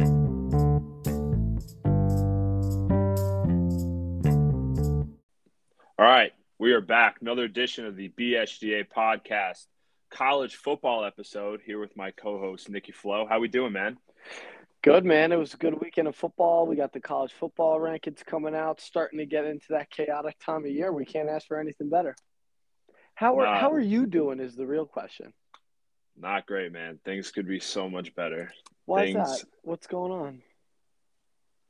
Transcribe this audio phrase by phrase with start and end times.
[0.00, 0.04] All
[5.98, 7.16] right, we are back.
[7.20, 9.66] Another edition of the BSGA podcast,
[10.10, 11.60] college football episode.
[11.64, 13.26] Here with my co-host Nikki Flo.
[13.26, 13.98] How we doing, man?
[14.82, 15.32] Good man.
[15.32, 16.66] It was a good weekend of football.
[16.68, 20.64] We got the college football rankings coming out, starting to get into that chaotic time
[20.64, 20.92] of year.
[20.92, 22.14] We can't ask for anything better.
[23.14, 23.58] How are Nah.
[23.58, 24.38] how are you doing?
[24.38, 25.32] Is the real question.
[26.16, 27.00] Not great, man.
[27.04, 28.52] Things could be so much better.
[28.88, 29.48] Why Things- is that?
[29.64, 30.42] What's going on?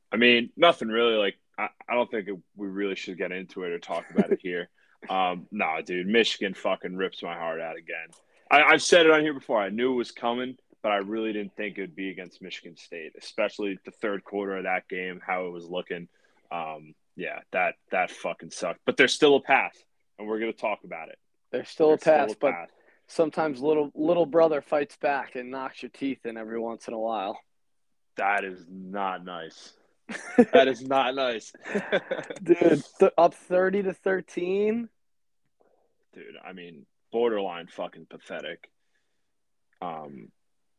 [0.09, 1.15] I mean, nothing really.
[1.15, 4.39] Like, I, I don't think we really should get into it or talk about it
[4.41, 4.69] here.
[5.09, 8.09] Um, nah, dude, Michigan fucking rips my heart out again.
[8.51, 9.57] I, I've said it on here before.
[9.57, 12.75] I knew it was coming, but I really didn't think it would be against Michigan
[12.75, 16.09] State, especially the third quarter of that game, how it was looking.
[16.51, 18.81] Um, yeah, that that fucking sucked.
[18.85, 19.81] But there's still a path,
[20.17, 21.17] and we're gonna talk about it.
[21.53, 22.55] There's still a There's pass, but
[23.09, 26.99] sometimes little little brother fights back and knocks your teeth in every once in a
[26.99, 27.37] while.
[28.15, 29.73] that is not nice.
[30.53, 31.53] That is not nice,
[32.41, 34.89] Dude, th- up 30 to 13.
[36.13, 36.23] dude.
[36.43, 38.69] I mean, borderline fucking pathetic.
[39.81, 40.29] Um,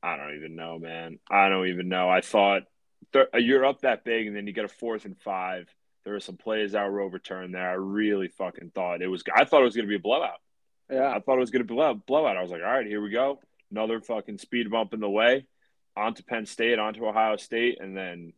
[0.03, 1.19] I don't even know, man.
[1.31, 2.09] I don't even know.
[2.09, 2.63] I thought
[3.13, 5.69] th- you're up that big, and then you get a fourth and five.
[6.05, 7.69] There were some plays that were overturned there.
[7.71, 9.23] I really fucking thought it was.
[9.35, 10.41] I thought it was going to be a blowout.
[10.91, 11.11] Yeah.
[11.15, 12.37] I thought it was going to be a blowout.
[12.37, 13.41] I was like, all right, here we go.
[13.71, 15.47] Another fucking speed bump in the way.
[15.97, 18.33] Onto Penn State, onto Ohio State, and then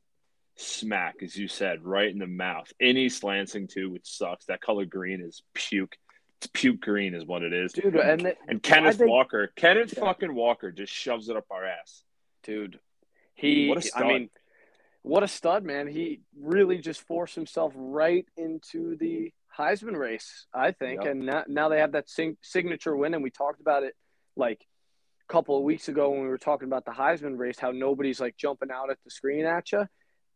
[0.57, 2.73] smack, as you said, right in the mouth.
[2.81, 4.47] In East Lansing, too, which sucks.
[4.47, 5.97] That color green is puke.
[6.39, 7.73] It's puke green, is what it is.
[7.73, 10.05] Dude, and the, And Kenneth think- Walker, Kenneth Yeah.
[10.05, 12.05] fucking Walker just shoves it up our ass.
[12.43, 12.81] dude.
[13.35, 14.03] He, What a stud.
[14.03, 14.31] I mean,
[15.03, 15.87] what a stud, man.
[15.87, 21.03] He really just forced himself right into the Heisman race, I think.
[21.03, 21.11] Yep.
[21.11, 23.95] And now, now they have that sing, signature win, and we talked about it
[24.37, 24.65] like
[25.29, 28.21] a couple of weeks ago when we were talking about the Heisman race, how nobody's
[28.21, 29.87] like jumping out at the screen at you.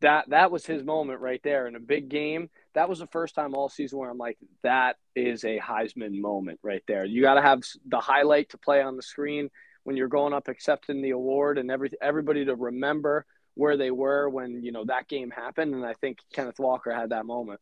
[0.03, 2.51] That that was his moment right there in a big game.
[2.75, 6.61] That was the first time all season where I'm like, that is a Heisman moment
[6.63, 7.07] right there.
[7.07, 9.49] You got to have the highlight to play on the screen
[9.85, 13.25] when you're going up accepting the award and every everybody to remember
[13.55, 17.11] where they were when you know that game happened and I think Kenneth Walker had
[17.11, 17.61] that moment.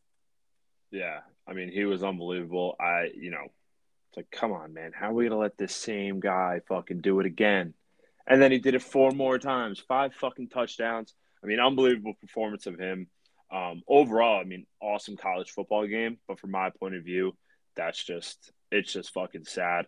[0.91, 2.75] Yeah, I mean, he was unbelievable.
[2.79, 3.45] I, you know,
[4.09, 7.19] it's like, come on, man, how are we gonna let this same guy fucking do
[7.19, 7.73] it again?
[8.27, 11.13] And then he did it four more times, five fucking touchdowns.
[11.43, 13.07] I mean, unbelievable performance of him.
[13.51, 16.17] Um, overall, I mean, awesome college football game.
[16.27, 17.35] But from my point of view,
[17.75, 19.85] that's just it's just fucking sad.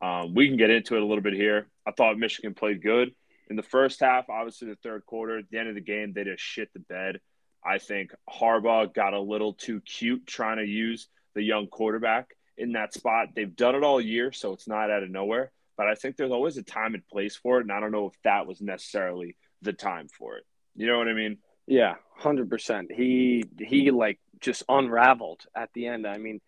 [0.00, 1.68] Um, we can get into it a little bit here.
[1.86, 3.12] I thought Michigan played good
[3.50, 4.30] in the first half.
[4.30, 7.20] Obviously, the third quarter, at the end of the game, they just shit the bed.
[7.64, 12.72] I think Harbaugh got a little too cute trying to use the young quarterback in
[12.72, 13.28] that spot.
[13.34, 15.52] They've done it all year, so it's not out of nowhere.
[15.76, 18.06] But I think there's always a time and place for it, and I don't know
[18.06, 20.44] if that was necessarily the time for it.
[20.74, 21.38] You know what I mean?
[21.66, 22.90] Yeah, hundred percent.
[22.92, 26.06] He he like just unraveled at the end.
[26.06, 26.40] I mean,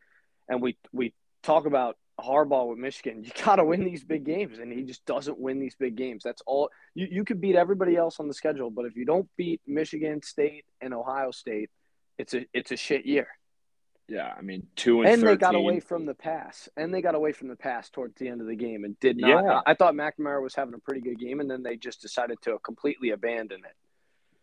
[0.48, 3.24] and we we talk about Harbaugh with Michigan.
[3.24, 6.22] You got to win these big games, and he just doesn't win these big games.
[6.22, 6.70] That's all.
[6.94, 10.22] You you could beat everybody else on the schedule, but if you don't beat Michigan
[10.22, 11.70] State and Ohio State,
[12.18, 13.28] it's a it's a shit year.
[14.08, 15.26] Yeah, I mean, two and, And 13.
[15.26, 18.28] they got away from the pass, and they got away from the pass towards the
[18.28, 19.44] end of the game, and did not.
[19.44, 19.60] Yeah.
[19.64, 22.58] I thought McNamara was having a pretty good game, and then they just decided to
[22.58, 23.74] completely abandon it.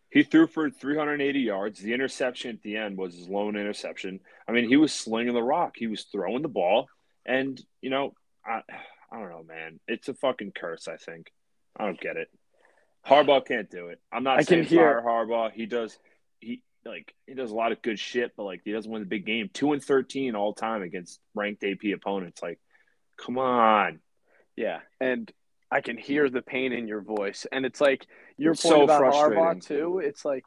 [0.09, 1.79] He threw for 380 yards.
[1.79, 4.21] The interception at the end was his lone interception.
[4.47, 5.75] I mean, he was slinging the rock.
[5.77, 6.87] He was throwing the ball,
[7.29, 8.13] and you know,
[8.45, 8.61] I,
[9.11, 9.79] I don't know, man.
[9.87, 10.87] It's a fucking curse.
[10.87, 11.31] I think.
[11.77, 12.27] I don't get it.
[13.07, 14.01] Harbaugh can't do it.
[14.11, 15.51] I'm not I saying fire Harbaugh.
[15.51, 15.97] He does.
[16.39, 19.07] He like he does a lot of good shit, but like he doesn't win the
[19.07, 19.49] big game.
[19.53, 22.41] Two and 13 all time against ranked AP opponents.
[22.41, 22.59] Like,
[23.23, 23.99] come on.
[24.55, 25.31] Yeah, and
[25.71, 28.07] I can hear the pain in your voice, and it's like
[28.37, 29.13] your It's point so about.
[29.13, 30.01] Harbaugh too.
[30.03, 30.43] It's like,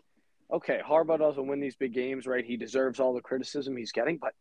[0.52, 2.44] okay, Harbaugh doesn't win these big games, right?
[2.44, 4.34] He deserves all the criticism he's getting, but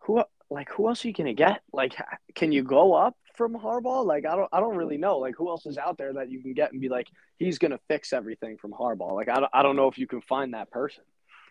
[0.00, 1.62] who, like, who else are you gonna get?
[1.72, 1.94] Like,
[2.34, 4.04] can you go up from Harbaugh?
[4.04, 5.18] Like, I don't, I don't really know.
[5.18, 7.80] Like, who else is out there that you can get and be like, he's gonna
[7.88, 9.14] fix everything from Harbaugh?
[9.14, 11.04] Like, I don't, I don't know if you can find that person.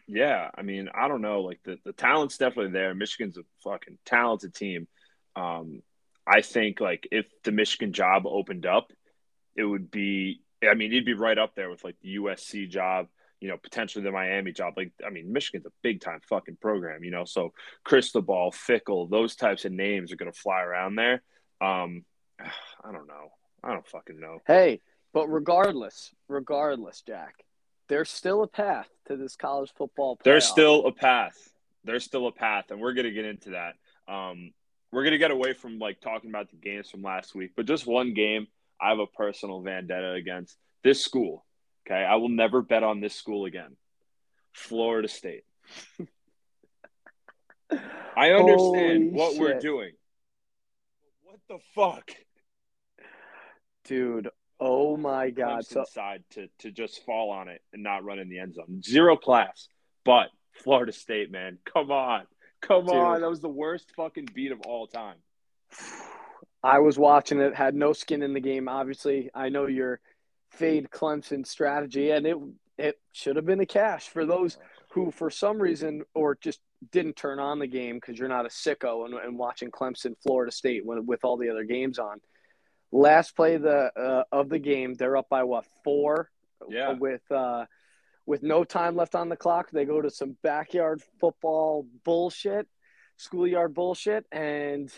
[0.08, 1.42] Yeah, I mean, I don't know.
[1.42, 2.94] Like the, the talent's definitely there.
[2.94, 4.88] Michigan's a fucking talented team.
[5.36, 5.82] Um,
[6.28, 8.92] I think like if the Michigan job opened up,
[9.56, 10.42] it would be.
[10.68, 13.08] I mean, he'd be right up there with like the USC job.
[13.44, 14.74] You know, potentially the Miami job.
[14.78, 17.04] Like, I mean, Michigan's a big time fucking program.
[17.04, 17.54] You know, so
[17.84, 21.22] Cristobal, Fickell, those types of names are going to fly around there.
[21.62, 22.06] Um,
[22.40, 23.32] I don't know.
[23.64, 24.40] I don't fucking know.
[24.48, 24.82] Hey,
[25.14, 27.36] but regardless, regardless, Jack,
[27.88, 30.18] there's still a path to this college football.
[30.24, 31.38] There's still a path.
[31.84, 33.74] There's still a path, and we're gonna get into that.
[34.12, 34.52] Um,
[34.92, 37.86] we're gonna get away from like talking about the games from last week, but just
[37.86, 38.48] one game
[38.82, 41.46] I have a personal vendetta against this school,
[41.86, 43.76] Okay, I will never bet on this school again.
[44.54, 45.44] Florida State.
[48.16, 49.92] I understand Holy what we're doing.
[51.24, 52.12] What the fuck?
[53.86, 55.64] Dude, oh my God.
[55.64, 58.54] Clemson So, side to to just fall on it and not run in the end
[58.54, 58.82] zone.
[58.84, 59.68] Zero class.
[60.06, 62.28] But Florida State, man, come on.
[62.62, 62.96] Come Dude.
[62.96, 63.22] on.
[63.22, 65.18] That was the worst fucking beat of all time.
[66.66, 68.70] I was watching it, had no skin in the game.
[68.70, 70.00] Obviously, I know your
[70.54, 72.38] fade Clemson strategy, and it
[72.78, 74.58] it should have been a cash for those
[74.90, 76.60] who, for some reason, or just
[76.92, 80.52] didn't turn on the game because you're not a sicko and, and watching Clemson, Florida
[80.52, 82.20] State when, with all the other games on.
[82.92, 86.30] Last play the uh, of the game, they're up by what four?
[86.70, 86.94] Yeah.
[86.94, 87.66] With uh,
[88.26, 92.68] with no time left on the clock, they go to some backyard football bullshit,
[93.18, 94.92] schoolyard bullshit, and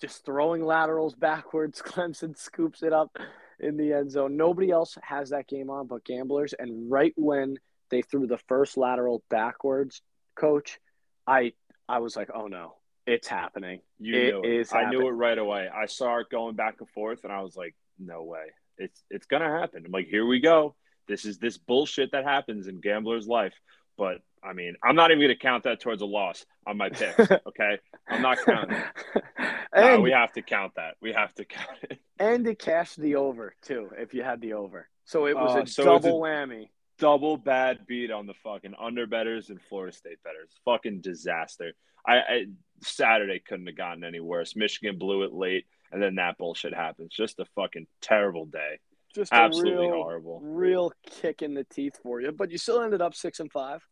[0.00, 1.82] just throwing laterals backwards.
[1.84, 3.18] Clemson scoops it up
[3.60, 4.36] in the end zone.
[4.36, 6.54] Nobody else has that game on but gamblers.
[6.58, 7.56] And right when
[7.90, 10.02] they threw the first lateral backwards,
[10.34, 10.78] coach,
[11.26, 11.52] I
[11.88, 13.80] I was like, oh no, it's happening.
[13.98, 14.52] You It knew it.
[14.60, 15.68] is I knew it right away.
[15.68, 18.46] I saw it going back and forth, and I was like, "No way!
[18.78, 20.74] It's it's gonna happen." I'm like, "Here we go.
[21.06, 23.54] This is this bullshit that happens in gambler's life."
[23.96, 27.18] But I mean, I'm not even gonna count that towards a loss on my picks.
[27.46, 28.76] Okay, I'm not counting.
[28.76, 29.22] it.
[29.76, 30.94] No, we have to count that.
[31.02, 31.98] We have to count it.
[32.20, 34.88] and to cash the over too, if you had the over.
[35.04, 36.68] So it was Uh, a so it's a- double whammy.
[36.98, 40.50] Double bad beat on the fucking under betters and Florida State betters.
[40.64, 41.72] Fucking disaster.
[42.06, 42.44] I, I
[42.82, 44.54] Saturday couldn't have gotten any worse.
[44.54, 47.12] Michigan blew it late, and then that bullshit happens.
[47.12, 48.78] Just a fucking terrible day.
[49.12, 50.40] Just Absolutely a real, horrible.
[50.40, 52.30] real kick in the teeth for you.
[52.30, 53.84] But you still ended up six and five.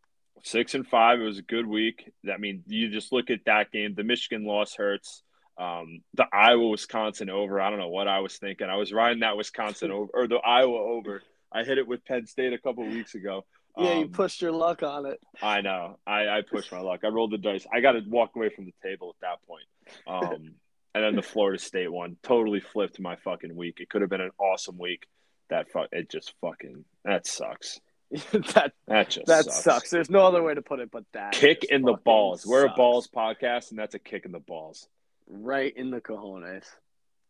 [0.42, 1.20] Six and five.
[1.20, 2.12] It was a good week.
[2.32, 3.94] I mean, you just look at that game.
[3.94, 5.22] The Michigan loss hurts.
[5.58, 7.60] Um, the Iowa Wisconsin over.
[7.60, 8.68] I don't know what I was thinking.
[8.68, 11.22] I was riding that Wisconsin over or the Iowa over.
[11.52, 13.44] I hit it with Penn State a couple weeks ago.
[13.78, 15.20] Yeah, you Um, pushed your luck on it.
[15.40, 15.98] I know.
[16.06, 17.00] I, I pushed my luck.
[17.04, 17.66] I rolled the dice.
[17.72, 19.64] I got to walk away from the table at that point.
[20.06, 20.54] Um,
[20.94, 23.78] and then the Florida State one totally flipped my fucking week.
[23.80, 25.06] It could have been an awesome week.
[25.50, 25.88] That fuck.
[25.92, 26.84] It just fucking.
[27.04, 27.80] That sucks.
[28.32, 29.62] that That just that sucks.
[29.64, 29.90] sucks.
[29.90, 31.32] There's no other way to put it but that.
[31.32, 32.44] Kick in the balls.
[32.46, 34.88] We're a balls podcast, and that's a kick in the balls.
[35.28, 36.64] right in the cojones.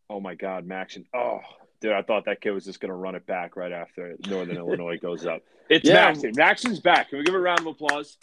[0.09, 1.05] Oh my God, MACtion.
[1.13, 1.39] Oh,
[1.79, 4.97] dude, I thought that kid was just gonna run it back right after Northern Illinois
[4.97, 5.41] goes up.
[5.69, 6.11] It's Yeah.
[6.11, 6.35] MACtion.
[6.35, 7.09] MACtion's back.
[7.09, 8.17] Can we give a round of applause?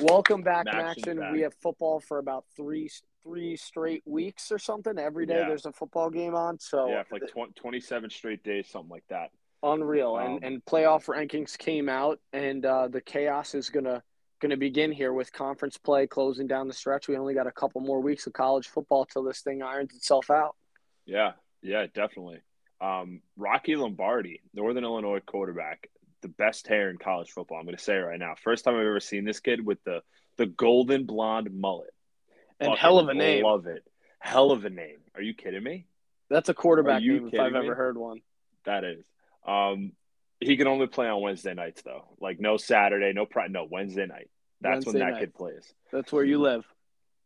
[0.00, 1.32] Welcome back, MACtion.
[1.32, 2.90] We have football for about three
[3.22, 4.98] three straight weeks or something.
[4.98, 5.48] Every day Yeah.
[5.48, 6.58] there's a football game on.
[6.60, 9.30] So yeah, for like tw- 27 straight days, something like that.
[9.62, 10.16] Unreal.
[10.16, 14.02] Um, and and playoff rankings came out, and uh, the chaos is gonna
[14.40, 17.08] gonna begin here with conference play closing down the stretch.
[17.08, 20.30] We only got a couple more weeks of college football till this thing irons itself
[20.30, 20.56] out.
[21.04, 21.32] Yeah,
[21.62, 22.40] yeah, definitely.
[22.80, 25.88] Um, Rocky Lombardi, Northern Illinois quarterback,
[26.20, 27.58] the best hair in college football.
[27.58, 28.34] I'm going to say it right now.
[28.42, 30.02] First time I've ever seen this kid with the
[30.36, 31.94] the golden blonde mullet.
[32.60, 33.44] And Fucking hell of a name.
[33.44, 33.84] Love it.
[34.18, 34.98] Hell of a name.
[35.14, 35.86] Are you kidding me?
[36.28, 37.58] That's a quarterback name if I've me?
[37.58, 38.20] ever heard one.
[38.64, 39.04] That is.
[39.46, 39.92] Um,
[40.40, 42.04] he can only play on Wednesday nights though.
[42.20, 44.28] Like no Saturday, no Friday, no Wednesday night.
[44.60, 45.20] That's Wednesday when that night.
[45.20, 45.72] kid plays.
[45.92, 46.64] That's where you live.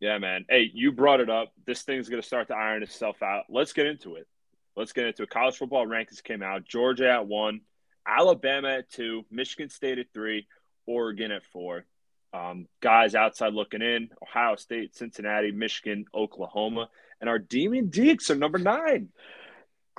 [0.00, 0.46] Yeah, man.
[0.48, 1.52] Hey, you brought it up.
[1.66, 3.44] This thing's going to start to iron itself out.
[3.50, 4.26] Let's get into it.
[4.76, 5.30] Let's get into it.
[5.30, 6.64] College football rankings came out.
[6.64, 7.60] Georgia at one,
[8.06, 10.46] Alabama at two, Michigan State at three,
[10.86, 11.84] Oregon at four.
[12.32, 16.88] Um, guys outside looking in: Ohio State, Cincinnati, Michigan, Oklahoma,
[17.20, 19.08] and our Demon Deacs are number nine.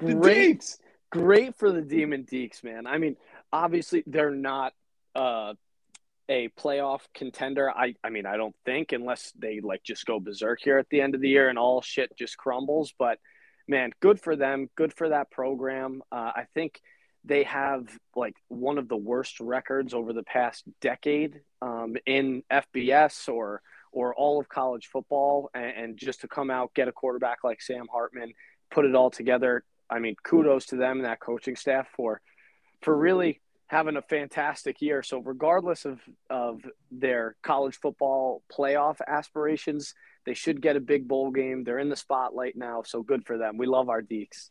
[0.01, 0.77] The Great, Deacs.
[1.11, 2.87] Great for the Demon Deacs, man.
[2.87, 3.17] I mean,
[3.51, 4.73] obviously they're not
[5.13, 5.53] uh,
[6.29, 7.69] a playoff contender.
[7.69, 11.01] I, I mean, I don't think unless they like just go berserk here at the
[11.01, 12.93] end of the year and all shit just crumbles.
[12.97, 13.19] But
[13.67, 14.69] man, good for them.
[14.77, 16.01] Good for that program.
[16.11, 16.79] Uh, I think
[17.25, 23.27] they have like one of the worst records over the past decade um, in FBS
[23.27, 27.39] or or all of college football, and, and just to come out get a quarterback
[27.43, 28.31] like Sam Hartman,
[28.71, 29.65] put it all together.
[29.91, 32.21] I mean, kudos to them and that coaching staff for
[32.81, 35.03] for really having a fantastic year.
[35.03, 39.93] So regardless of of their college football playoff aspirations,
[40.25, 41.63] they should get a big bowl game.
[41.63, 43.57] They're in the spotlight now, so good for them.
[43.57, 44.49] We love our Deacs.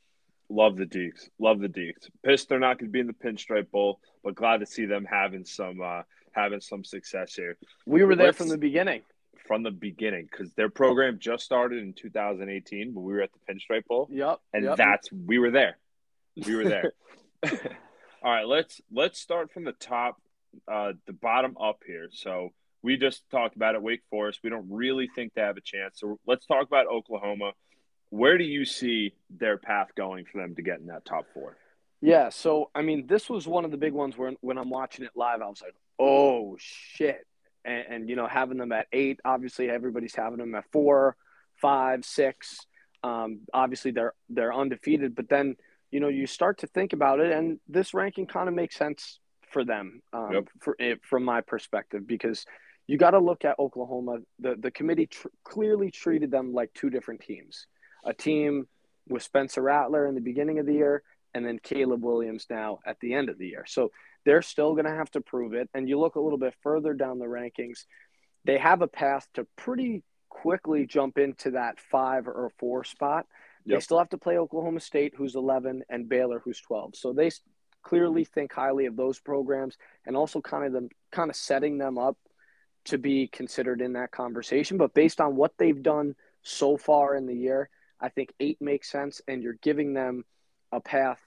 [0.49, 1.29] Love the Deacs.
[1.39, 2.11] Love the Deacs.
[2.25, 5.05] Pissed they're not going to be in the Pinstripe Bowl, but glad to see them
[5.05, 7.57] having some uh, having some success here.
[7.87, 9.03] We were there Let's- from the beginning.
[9.51, 13.53] From the beginning because their program just started in 2018, when we were at the
[13.53, 14.39] Pinstripe Bowl, Yep.
[14.55, 14.77] and yep.
[14.77, 15.77] that's we were there.
[16.47, 16.93] We were there.
[18.23, 20.23] All right, let's let's start from the top,
[20.71, 22.11] uh, the bottom up here.
[22.13, 22.51] So
[22.85, 23.83] we just talked about it.
[23.83, 24.39] Wake Forest.
[24.45, 25.99] We don't really think they have a chance.
[25.99, 27.51] So let's talk about Oklahoma.
[28.11, 31.57] Where do you see their path going for them to get in that top four?
[32.01, 35.05] Yeah, so I mean, this was one of the big ones where when I'm watching
[35.05, 37.27] it live, I was like, "Oh shit!"
[37.65, 41.17] And, and you know, having them at eight, obviously everybody's having them at four,
[41.61, 42.67] five, six.
[43.03, 45.57] Um, obviously, they're they're undefeated, but then
[45.91, 49.21] you know you start to think about it, and this ranking kind of makes sense
[49.51, 50.49] for them, um, yep.
[50.61, 52.45] for it, from my perspective, because
[52.87, 54.19] you got to look at Oklahoma.
[54.39, 57.67] The the committee tr- clearly treated them like two different teams.
[58.05, 58.67] A team
[59.09, 61.03] with Spencer Rattler in the beginning of the year,
[61.35, 63.65] and then Caleb Williams now at the end of the year.
[63.67, 63.91] So
[64.25, 65.69] they're still going to have to prove it.
[65.75, 67.85] And you look a little bit further down the rankings,
[68.45, 73.27] they have a path to pretty quickly jump into that five or four spot.
[73.65, 73.77] Yep.
[73.77, 76.97] They still have to play Oklahoma State, who's 11, and Baylor, who's 12.
[76.97, 77.31] So they
[77.83, 81.99] clearly think highly of those programs and also kind of them kind of setting them
[81.99, 82.17] up
[82.87, 84.79] to be considered in that conversation.
[84.79, 87.69] But based on what they've done so far in the year,
[88.01, 90.25] I think eight makes sense, and you're giving them
[90.73, 91.21] a path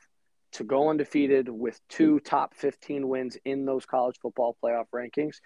[0.53, 5.37] to go undefeated with two top 15 wins in those college football playoff rankings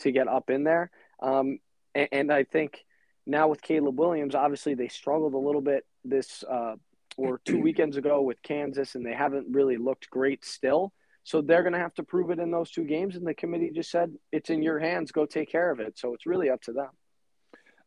[0.00, 0.90] to get up in there.
[1.22, 1.58] Um,
[1.94, 2.84] and, and, I think
[3.26, 6.74] now with Caleb Williams, obviously they struggled a little bit this uh,
[7.16, 10.92] or two weekends ago with Kansas, and they haven't really looked great still.
[11.22, 13.16] So they're going to have to prove it in those two games.
[13.16, 15.10] And the committee just said, it's in your hands.
[15.10, 15.98] Go take care of it.
[15.98, 16.90] So it's really up to them.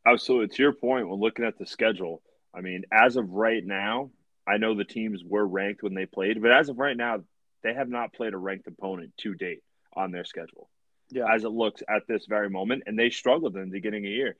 [0.07, 0.55] Absolutely.
[0.55, 2.23] To your point, when looking at the schedule,
[2.55, 4.09] I mean, as of right now,
[4.47, 7.23] I know the teams were ranked when they played, but as of right now,
[7.63, 9.61] they have not played a ranked opponent to date
[9.93, 10.69] on their schedule.
[11.09, 11.25] Yeah.
[11.33, 14.15] As it looks at this very moment, and they struggled in the beginning of the
[14.15, 14.37] year,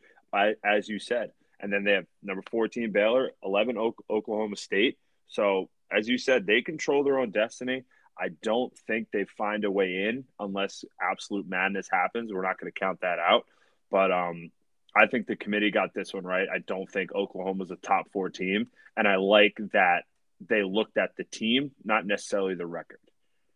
[0.63, 1.31] as you said.
[1.59, 3.77] And then they have number 14 Baylor, 11
[4.09, 4.97] Oklahoma State.
[5.27, 7.83] So, as you said, they control their own destiny.
[8.19, 12.31] I don't think they find a way in unless absolute madness happens.
[12.31, 13.45] We're not going to count that out.
[13.89, 14.51] But um,
[14.97, 16.47] I think the committee got this one right.
[16.53, 20.03] I don't think Oklahoma's a top four team, and I like that
[20.45, 22.99] they looked at the team, not necessarily the record,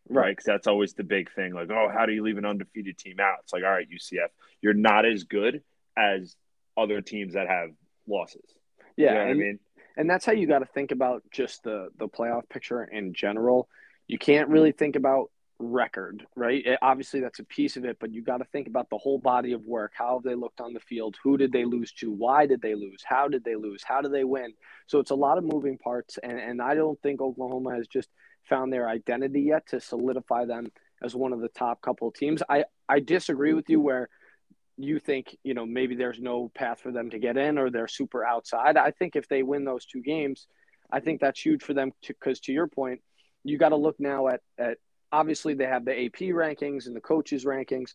[0.10, 0.32] right?
[0.32, 1.54] Because that's always the big thing.
[1.54, 3.40] Like, oh, how do you leave an undefeated team out?
[3.44, 4.30] It's like, all right, UCF,
[4.62, 5.64] you're not as good
[5.98, 6.36] as
[6.78, 7.70] other teams that have
[8.08, 8.46] losses.
[8.98, 9.60] Yeah, you know and, I mean,
[9.98, 13.68] and that's how you got to think about just the the playoff picture in general.
[14.08, 15.32] You can't really think about
[15.62, 16.66] record, right?
[16.66, 19.20] It, obviously, that's a piece of it, but you got to think about the whole
[19.20, 19.94] body of work.
[19.96, 21.18] How have they looked on the field?
[21.24, 22.12] Who did they lose to?
[22.12, 23.04] Why did they lose?
[23.06, 23.84] How did they lose?
[23.84, 24.54] How did they win?
[24.88, 28.10] So it's a lot of moving parts, and, and I don't think Oklahoma has just
[28.50, 32.44] found their identity yet to solidify them as one of the top couple teams.
[32.50, 34.10] I, I disagree with you where
[34.78, 37.88] you think, you know, maybe there's no path for them to get in or they're
[37.88, 38.78] super outside.
[38.78, 40.48] I think if they win those two games,
[40.92, 43.02] I think that's huge for them because to, to your point,
[43.44, 44.78] you got to look now at, at
[45.12, 47.94] obviously they have the AP rankings and the coaches rankings.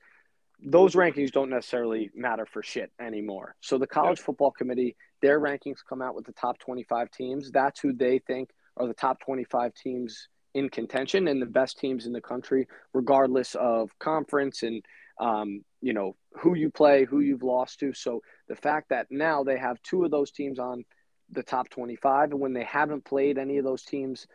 [0.65, 3.55] Those rankings don't necessarily matter for shit anymore.
[3.61, 7.51] So the college football committee, their rankings come out with the top 25 teams.
[7.51, 12.07] That's who they think are the top 25 teams in contention and the best teams
[12.07, 14.83] in the country, regardless of conference and
[15.21, 17.93] um, you know who you play, who you've lost to.
[17.93, 20.85] So the fact that now they have two of those teams on
[21.31, 24.27] the top 25, and when they haven't played any of those teams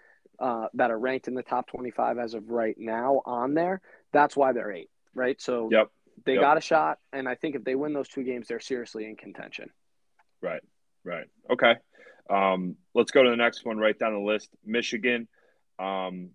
[0.41, 3.79] uh, that are ranked in the top 25 as of right now on there.
[4.12, 5.39] That's why they're eight, right?
[5.39, 5.89] So yep.
[6.25, 6.41] they yep.
[6.41, 9.15] got a shot, and I think if they win those two games, they're seriously in
[9.15, 9.69] contention.
[10.41, 10.62] Right,
[11.03, 11.27] right.
[11.50, 11.75] Okay.
[12.29, 14.50] Um, let's go to the next one right down the list.
[14.65, 15.27] Michigan.
[15.77, 16.31] Um,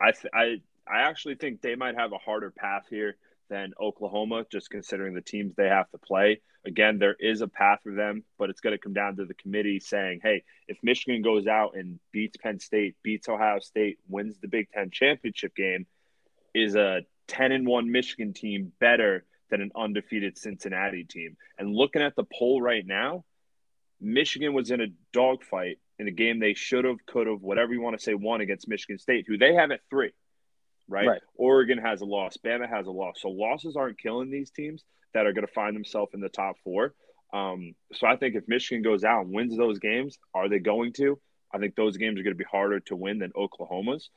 [0.00, 3.16] I, th- I, I actually think they might have a harder path here
[3.48, 6.40] than Oklahoma, just considering the teams they have to play.
[6.66, 9.34] Again, there is a path for them, but it's going to come down to the
[9.34, 14.38] committee saying, hey, if Michigan goes out and beats Penn State, beats Ohio State, wins
[14.40, 15.86] the Big Ten championship game,
[16.54, 21.36] is a 10 and 1 Michigan team better than an undefeated Cincinnati team?
[21.58, 23.24] And looking at the poll right now,
[24.00, 27.80] Michigan was in a dogfight in a game they should have, could have, whatever you
[27.80, 30.12] want to say, won against Michigan State, who they have at three
[30.88, 31.06] right?
[31.06, 31.20] right?
[31.36, 33.20] Oregon has a loss, Bama has a loss.
[33.20, 36.56] So losses aren't killing these teams that are going to find themselves in the top
[36.64, 36.94] four.
[37.32, 40.92] Um, so I think if Michigan goes out and wins those games, are they going
[40.94, 41.18] to?
[41.52, 44.10] I think those games are going to be harder to win than Oklahoma's.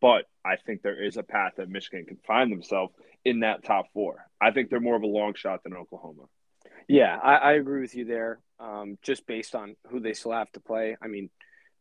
[0.00, 2.92] But I think there is a path that Michigan can find themselves
[3.24, 4.26] in that top four.
[4.40, 6.24] I think they're more of a long shot than Oklahoma.
[6.88, 8.40] Yeah, I, I agree with you there.
[8.58, 10.96] Um, just based on who they still have to play.
[11.00, 11.30] I mean,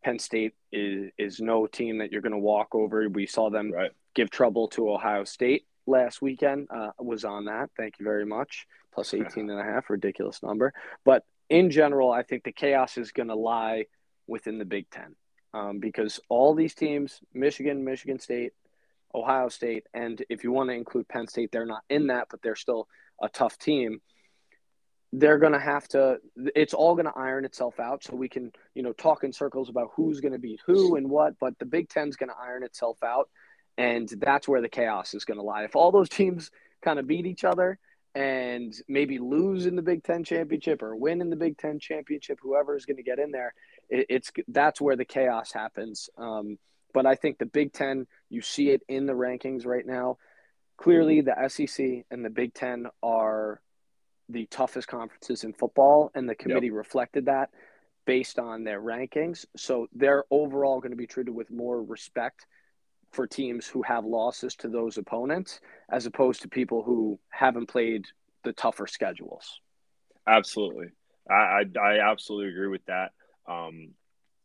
[0.03, 3.07] Penn State is is no team that you're going to walk over.
[3.09, 3.91] We saw them right.
[4.15, 6.67] give trouble to Ohio State last weekend.
[6.73, 7.69] Uh, was on that.
[7.77, 8.67] Thank you very much.
[8.93, 10.73] Plus 18 and a half, ridiculous number.
[11.05, 13.85] But in general, I think the chaos is going to lie
[14.27, 15.15] within the Big Ten
[15.53, 18.53] um, because all these teams, Michigan, Michigan State,
[19.13, 22.41] Ohio State, and if you want to include Penn State, they're not in that, but
[22.41, 22.87] they're still
[23.21, 24.01] a tough team
[25.13, 26.17] they're going to have to
[26.55, 29.69] it's all going to iron itself out so we can you know talk in circles
[29.69, 32.63] about who's going to beat who and what but the big ten's going to iron
[32.63, 33.29] itself out
[33.77, 35.63] and that's where the chaos is going to lie.
[35.63, 36.51] If all those teams
[36.81, 37.79] kind of beat each other
[38.13, 42.39] and maybe lose in the big ten championship or win in the big ten championship
[42.41, 43.53] whoever is going to get in there
[43.89, 46.09] it, it's that's where the chaos happens.
[46.17, 46.57] Um,
[46.93, 50.17] but i think the big ten you see it in the rankings right now.
[50.77, 53.61] Clearly the sec and the big ten are
[54.31, 56.75] the toughest conferences in football, and the committee yep.
[56.75, 57.49] reflected that
[58.05, 59.45] based on their rankings.
[59.55, 62.45] So they're overall going to be treated with more respect
[63.11, 65.59] for teams who have losses to those opponents
[65.91, 68.05] as opposed to people who haven't played
[68.43, 69.59] the tougher schedules.
[70.27, 70.87] Absolutely.
[71.29, 73.11] I, I, I absolutely agree with that.
[73.47, 73.91] Um,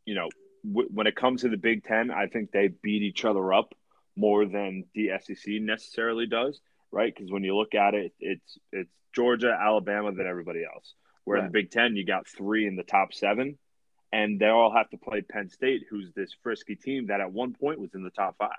[0.05, 0.29] you know,
[0.67, 3.75] w- when it comes to the Big Ten, I think they beat each other up
[4.17, 6.61] more than the SEC necessarily does,
[6.93, 7.13] right?
[7.15, 10.95] Because when you look at it, it's it's Georgia, Alabama than everybody else.
[11.25, 11.47] Where right.
[11.47, 13.59] in the Big Ten, you got three in the top seven,
[14.13, 17.55] and they all have to play Penn State, who's this frisky team that at one
[17.55, 18.51] point was in the top five.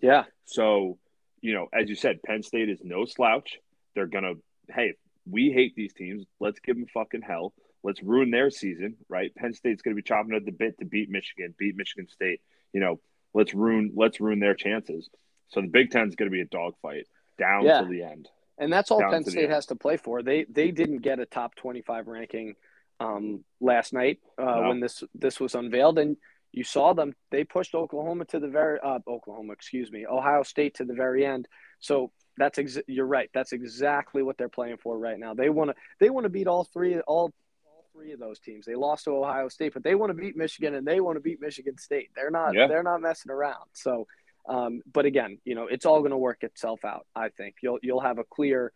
[0.00, 0.24] Yeah.
[0.44, 0.98] So,
[1.40, 3.58] you know, as you said, Penn State is no slouch.
[3.94, 4.34] They're gonna,
[4.68, 4.94] hey,
[5.28, 6.24] we hate these teams.
[6.38, 7.54] Let's give them fucking hell.
[7.82, 9.34] Let's ruin their season, right?
[9.34, 12.40] Penn State's gonna be chopping at the bit to beat Michigan, beat Michigan State.
[12.72, 13.00] You know,
[13.34, 15.08] let's ruin let's ruin their chances.
[15.48, 17.06] So the Big Ten's gonna be a dogfight
[17.38, 17.80] down yeah.
[17.80, 18.28] to the end
[18.58, 20.22] and that's all Penn State has to play for.
[20.22, 22.54] They they didn't get a top twenty five ranking
[23.00, 24.68] um, last night uh, no.
[24.68, 26.16] when this this was unveiled, and
[26.52, 27.14] you saw them.
[27.30, 31.26] They pushed Oklahoma to the very uh, Oklahoma, excuse me, Ohio State to the very
[31.26, 31.48] end.
[31.80, 33.28] So that's ex- you're right.
[33.34, 35.34] That's exactly what they're playing for right now.
[35.34, 37.32] They want to they want to beat all three all
[37.66, 38.64] all three of those teams.
[38.64, 41.20] They lost to Ohio State, but they want to beat Michigan and they want to
[41.20, 42.08] beat Michigan State.
[42.16, 42.68] They're not yeah.
[42.68, 43.68] they're not messing around.
[43.74, 44.06] So
[44.48, 47.06] um, but again, you know, it's all going to work itself out.
[47.14, 48.72] I think you'll you'll have a clear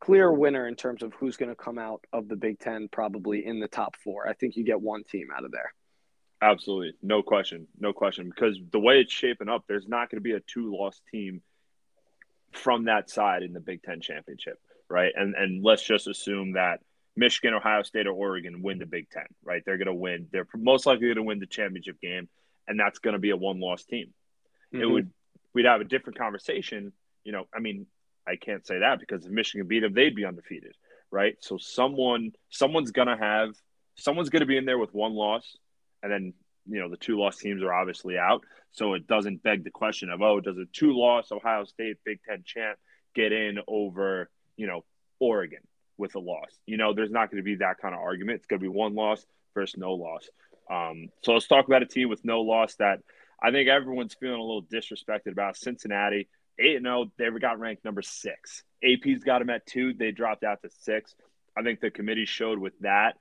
[0.00, 3.44] clear winner in terms of who's going to come out of the Big Ten, probably
[3.44, 4.28] in the top four.
[4.28, 5.72] I think you get one team out of there.
[6.42, 8.28] Absolutely, no question, no question.
[8.28, 11.42] Because the way it's shaping up, there's not going to be a two-loss team
[12.52, 14.58] from that side in the Big Ten championship,
[14.88, 15.12] right?
[15.16, 16.80] And and let's just assume that
[17.16, 19.62] Michigan, Ohio State, or Oregon win the Big Ten, right?
[19.64, 20.28] They're going to win.
[20.30, 22.28] They're most likely going to win the championship game,
[22.68, 24.12] and that's going to be a one-loss team
[24.74, 24.82] mm-hmm.
[24.82, 25.10] it would
[25.54, 26.92] we'd have a different conversation.
[27.24, 27.86] You know, I mean,
[28.26, 30.74] I can't say that because if Michigan beat them, they'd be undefeated,
[31.10, 31.36] right?
[31.40, 33.50] So someone someone's gonna have
[33.96, 35.56] someone's gonna be in there with one loss,
[36.02, 36.34] and then
[36.66, 38.42] you know the two loss teams are obviously out.
[38.72, 42.20] So it doesn't beg the question of oh, does a two loss Ohio State Big
[42.28, 42.78] Ten champ
[43.14, 44.84] get in over you know
[45.20, 45.60] Oregon
[45.96, 46.50] with a loss?
[46.66, 48.38] You know, there's not going to be that kind of argument.
[48.38, 50.28] It's going to be one loss versus no loss.
[50.70, 53.00] Um, so let's talk about a team with no loss that
[53.44, 56.28] I think everyone's feeling a little disrespected about Cincinnati.
[56.58, 58.62] 8 0, they got ranked number six.
[58.82, 59.92] AP's got them at two.
[59.92, 61.14] They dropped out to six.
[61.56, 63.16] I think the committee showed with that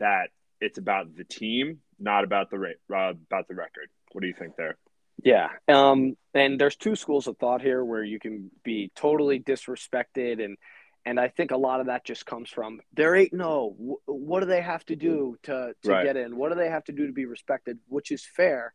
[0.00, 0.28] that
[0.60, 3.88] it's about the team, not about the rate, uh, about the record.
[4.12, 4.78] What do you think there?
[5.22, 5.48] Yeah.
[5.68, 10.56] Um, and there's two schools of thought here where you can be totally disrespected and
[11.04, 13.74] and I think a lot of that just comes from they're 8 0.
[14.06, 16.04] What do they have to do to, to right.
[16.04, 16.36] get in?
[16.36, 17.78] What do they have to do to be respected?
[17.88, 18.72] Which is fair.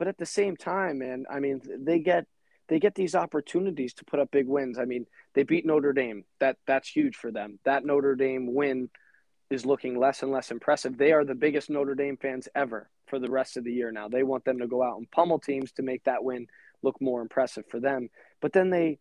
[0.00, 2.24] But at the same time, man, I mean, they get
[2.68, 4.78] they get these opportunities to put up big wins.
[4.78, 6.24] I mean, they beat Notre Dame.
[6.38, 7.58] That that's huge for them.
[7.64, 8.88] That Notre Dame win
[9.50, 10.96] is looking less and less impressive.
[10.96, 14.08] They are the biggest Notre Dame fans ever for the rest of the year now.
[14.08, 16.46] They want them to go out and pummel teams to make that win
[16.80, 18.08] look more impressive for them.
[18.40, 19.00] But then they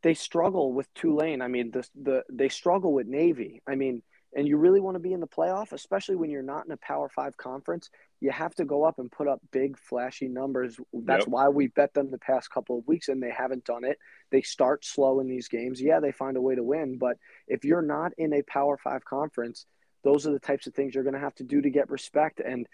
[0.00, 1.42] they struggle with Tulane.
[1.42, 3.60] I mean, the the they struggle with Navy.
[3.68, 4.02] I mean,
[4.34, 6.76] and you really want to be in the playoff, especially when you're not in a
[6.76, 7.90] Power Five conference,
[8.20, 10.76] you have to go up and put up big, flashy numbers.
[10.92, 11.28] That's yep.
[11.28, 13.98] why we bet them the past couple of weeks, and they haven't done it.
[14.30, 15.80] They start slow in these games.
[15.80, 17.16] Yeah, they find a way to win, but
[17.48, 19.66] if you're not in a Power Five conference,
[20.04, 22.40] those are the types of things you're going to have to do to get respect.
[22.40, 22.66] And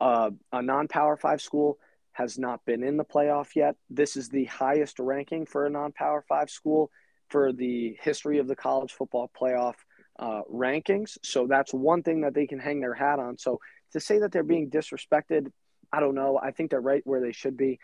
[0.00, 1.78] uh, a non-Power Five school
[2.12, 3.74] has not been in the playoff yet.
[3.90, 6.90] This is the highest ranking for a non-Power Five school
[7.28, 9.76] for the history of the college football playoff
[10.22, 11.18] uh, rankings.
[11.22, 13.38] So that's one thing that they can hang their hat on.
[13.38, 13.58] So
[13.92, 15.50] to say that they're being disrespected,
[15.92, 16.38] I don't know.
[16.40, 17.80] I think they're right where they should be.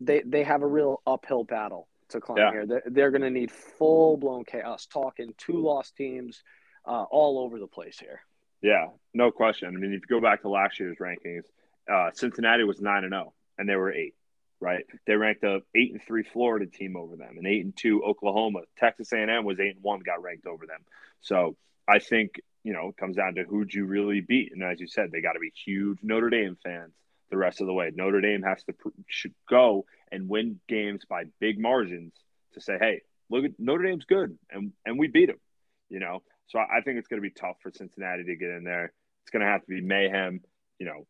[0.00, 2.52] They they have a real uphill battle to climb yeah.
[2.52, 2.66] here.
[2.66, 4.86] They're, they're going to need full blown chaos.
[4.86, 6.42] Talking two lost teams
[6.86, 8.20] uh, all over the place here.
[8.62, 9.68] Yeah, no question.
[9.68, 11.44] I mean, if you go back to last year's rankings,
[11.92, 14.14] uh, Cincinnati was nine and zero, oh, and they were eight.
[14.60, 14.84] Right?
[15.06, 18.60] They ranked a eight and three Florida team over them, and eight and two Oklahoma.
[18.78, 20.80] Texas A and M was eight and one, got ranked over them.
[21.24, 21.56] So
[21.88, 24.86] I think you know it comes down to who'd you really beat, and as you
[24.86, 26.92] said, they got to be huge Notre Dame fans
[27.30, 27.90] the rest of the way.
[27.94, 28.74] Notre Dame has to
[29.08, 32.12] should go and win games by big margins
[32.52, 35.40] to say, hey, look at Notre Dame's good, and and we beat them.
[35.90, 38.64] You know, So I think it's going to be tough for Cincinnati to get in
[38.64, 38.92] there.
[39.22, 40.40] It's going to have to be mayhem.
[40.78, 41.06] You know,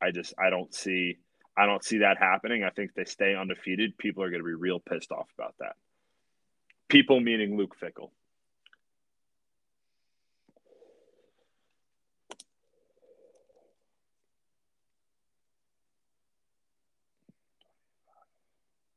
[0.00, 1.18] I just I don't see
[1.56, 2.62] I don't see that happening.
[2.62, 3.98] I think they stay undefeated.
[3.98, 5.74] People are going to be real pissed off about that.
[6.88, 8.10] People meaning Luke Fickell.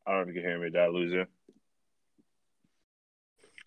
[0.10, 0.72] I don't know if you can hear me.
[0.72, 1.26] Did I lose you?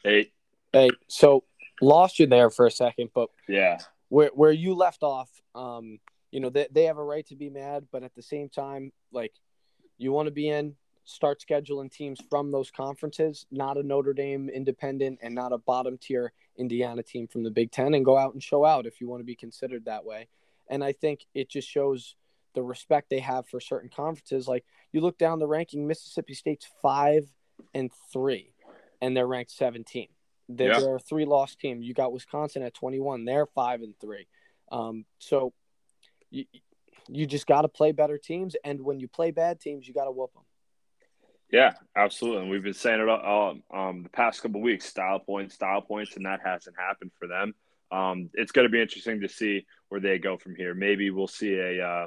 [0.02, 0.32] Hey.
[0.72, 1.44] Hey, so
[1.80, 3.78] lost you there for a second, but yeah,
[4.08, 6.00] where where you left off, um,
[6.32, 8.90] you know, they they have a right to be mad, but at the same time,
[9.12, 9.34] like
[9.98, 10.74] you want to be in,
[11.04, 15.96] start scheduling teams from those conferences, not a Notre Dame independent and not a bottom
[15.98, 19.08] tier Indiana team from the Big Ten, and go out and show out if you
[19.08, 20.26] want to be considered that way.
[20.68, 22.16] And I think it just shows
[22.54, 24.48] the respect they have for certain conferences.
[24.48, 27.24] Like you look down the ranking, Mississippi State's five
[27.74, 28.52] and three,
[29.00, 30.08] and they're ranked 17.
[30.48, 30.80] They're, yeah.
[30.80, 31.82] they're a three loss team.
[31.82, 33.24] You got Wisconsin at 21.
[33.24, 34.26] They're five and three.
[34.70, 35.52] Um, so
[36.30, 36.44] you,
[37.08, 38.56] you just got to play better teams.
[38.64, 40.42] And when you play bad teams, you got to whoop them.
[41.50, 42.42] Yeah, absolutely.
[42.42, 46.16] And we've been saying it all um, the past couple weeks style points, style points,
[46.16, 47.54] and that hasn't happened for them.
[47.90, 50.74] Um, it's going to be interesting to see where they go from here.
[50.74, 52.06] Maybe we'll see a uh,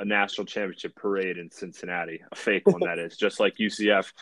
[0.00, 4.12] a national championship parade in Cincinnati, a fake one that is, just like UCF.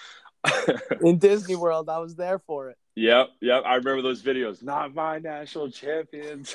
[1.00, 2.76] in Disney World, I was there for it.
[2.96, 3.62] Yep, yep.
[3.64, 4.62] I remember those videos.
[4.62, 6.54] Not my national champions.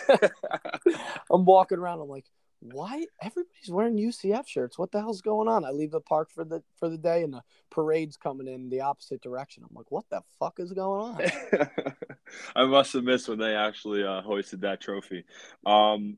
[1.31, 2.01] I'm walking around.
[2.01, 2.25] I'm like,
[2.59, 4.77] why everybody's wearing UCF shirts?
[4.77, 5.65] What the hell's going on?
[5.65, 8.81] I leave the park for the for the day, and the parade's coming in the
[8.81, 9.63] opposite direction.
[9.63, 11.65] I'm like, what the fuck is going on?
[12.55, 15.25] I must have missed when they actually uh, hoisted that trophy.
[15.65, 16.17] Um,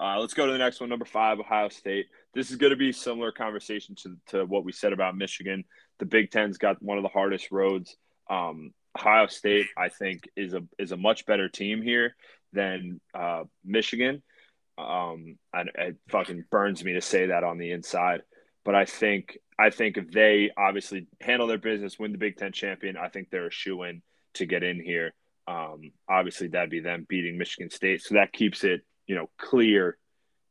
[0.00, 2.06] uh, let's go to the next one, number five, Ohio State.
[2.32, 5.64] This is going to be similar conversation to, to what we said about Michigan.
[5.98, 7.96] The Big Ten's got one of the hardest roads.
[8.30, 12.16] Um, Ohio State, I think, is a is a much better team here
[12.52, 14.22] than uh, Michigan.
[14.78, 18.22] Um, it fucking burns me to say that on the inside,
[18.64, 22.52] but I think I think if they obviously handle their business, win the Big Ten
[22.52, 24.00] champion, I think they're a shoe in
[24.34, 25.12] to get in here.
[25.46, 28.80] Um, obviously, that'd be them beating Michigan State, so that keeps it
[29.10, 29.98] you know, clear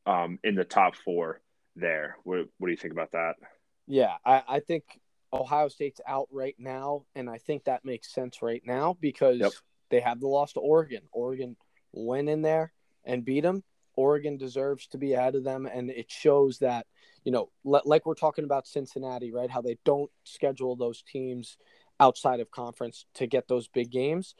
[0.06, 1.39] um, in the top four
[1.78, 2.17] there.
[2.26, 3.36] What, what do you think about that?
[3.88, 4.84] Yeah, I, I think
[5.32, 9.54] Ohio State's out right now, and I think that makes sense right now because yep.
[9.91, 11.04] they have the loss to Oregon.
[11.13, 11.56] Oregon
[11.93, 12.74] went in there
[13.06, 13.63] and beat them.
[13.95, 16.86] Oregon deserves to be ahead of them, and it shows that
[17.24, 19.50] you know, like we're talking about Cincinnati, right?
[19.50, 21.56] How they don't schedule those teams
[21.98, 24.36] outside of conference to get those big games.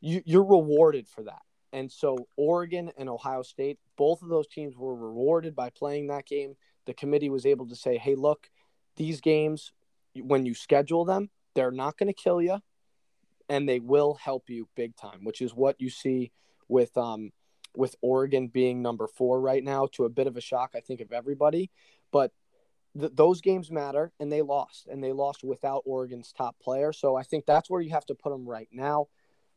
[0.00, 1.42] You, you're rewarded for that.
[1.72, 6.26] And so Oregon and Ohio State, both of those teams were rewarded by playing that
[6.26, 6.54] game.
[6.86, 8.48] The committee was able to say, hey, look,
[8.96, 9.72] these games,
[10.14, 12.60] when you schedule them, they're not going to kill you
[13.48, 16.32] and they will help you big time, which is what you see
[16.68, 17.32] with um
[17.76, 21.00] with Oregon being number 4 right now to a bit of a shock I think
[21.00, 21.70] of everybody,
[22.12, 22.32] but
[22.98, 26.92] th- those games matter and they lost and they lost without Oregon's top player.
[26.92, 29.08] So I think that's where you have to put them right now.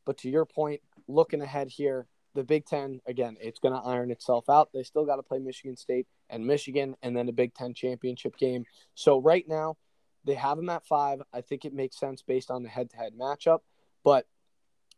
[0.06, 4.12] But to your point, looking ahead here, the Big Ten, again, it's going to iron
[4.12, 4.70] itself out.
[4.74, 8.38] They still got to play Michigan State and Michigan and then a Big Ten championship
[8.38, 8.66] game.
[8.96, 9.78] So right now,
[10.24, 11.22] they have them at five.
[11.34, 13.60] I think it makes sense based on the head to head matchup.
[14.04, 14.28] But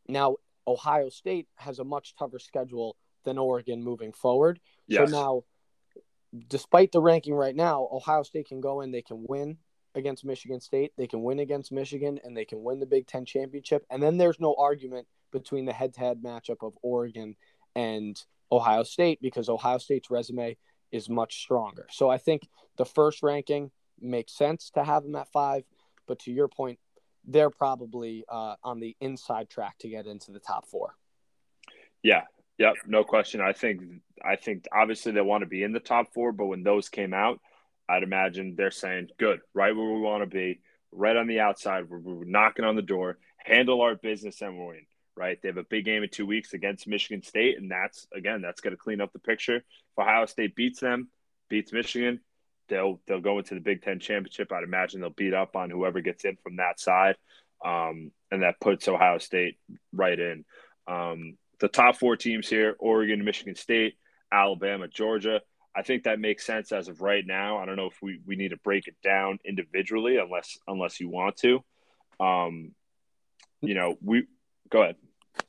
[0.08, 0.38] now
[0.68, 4.60] Ohio State has a much tougher schedule than Oregon moving forward.
[4.88, 5.10] Yes.
[5.10, 5.44] So now,
[6.50, 9.58] despite the ranking right now, Ohio State can go in, they can win
[9.95, 13.25] against Michigan State, they can win against Michigan, and they can win the Big Ten
[13.25, 13.86] championship.
[13.89, 17.36] And then there's no argument between the head-to-head matchup of Oregon
[17.75, 20.58] and Ohio State because Ohio State's resume
[20.91, 21.88] is much stronger.
[21.89, 25.63] So I think the first ranking makes sense to have them at five,
[26.08, 26.79] but to your point,
[27.25, 30.95] they're probably uh, on the inside track to get into the top four.
[32.03, 32.23] Yeah,
[32.58, 33.41] yep, no question.
[33.41, 33.82] I think
[34.23, 37.13] I think obviously they want to be in the top four, but when those came
[37.13, 37.39] out,
[37.89, 41.89] I'd imagine they're saying, "Good, right where we want to be, right on the outside.
[41.89, 45.39] We're, we're knocking on the door, handle our business, and win." right?
[45.41, 48.62] They have a big game in two weeks against Michigan State, and that's again that's
[48.62, 49.58] going to clean up the picture.
[49.58, 49.63] If
[50.00, 51.10] Ohio State beats them,
[51.50, 52.19] beats Michigan,
[52.69, 54.52] they'll they'll go into the Big Ten championship.
[54.52, 57.15] I'd imagine they'll beat up on whoever gets in from that side,
[57.63, 59.58] um, and that puts Ohio State
[59.91, 60.46] right in.
[60.88, 63.96] Um, the top four teams here: Oregon, Michigan State,
[64.32, 65.41] Alabama, Georgia.
[65.76, 67.58] I think that makes sense as of right now.
[67.58, 71.10] I don't know if we, we need to break it down individually, unless unless you
[71.10, 71.64] want to.
[72.20, 72.74] Um,
[73.62, 74.28] you know, we
[74.70, 74.98] go ahead.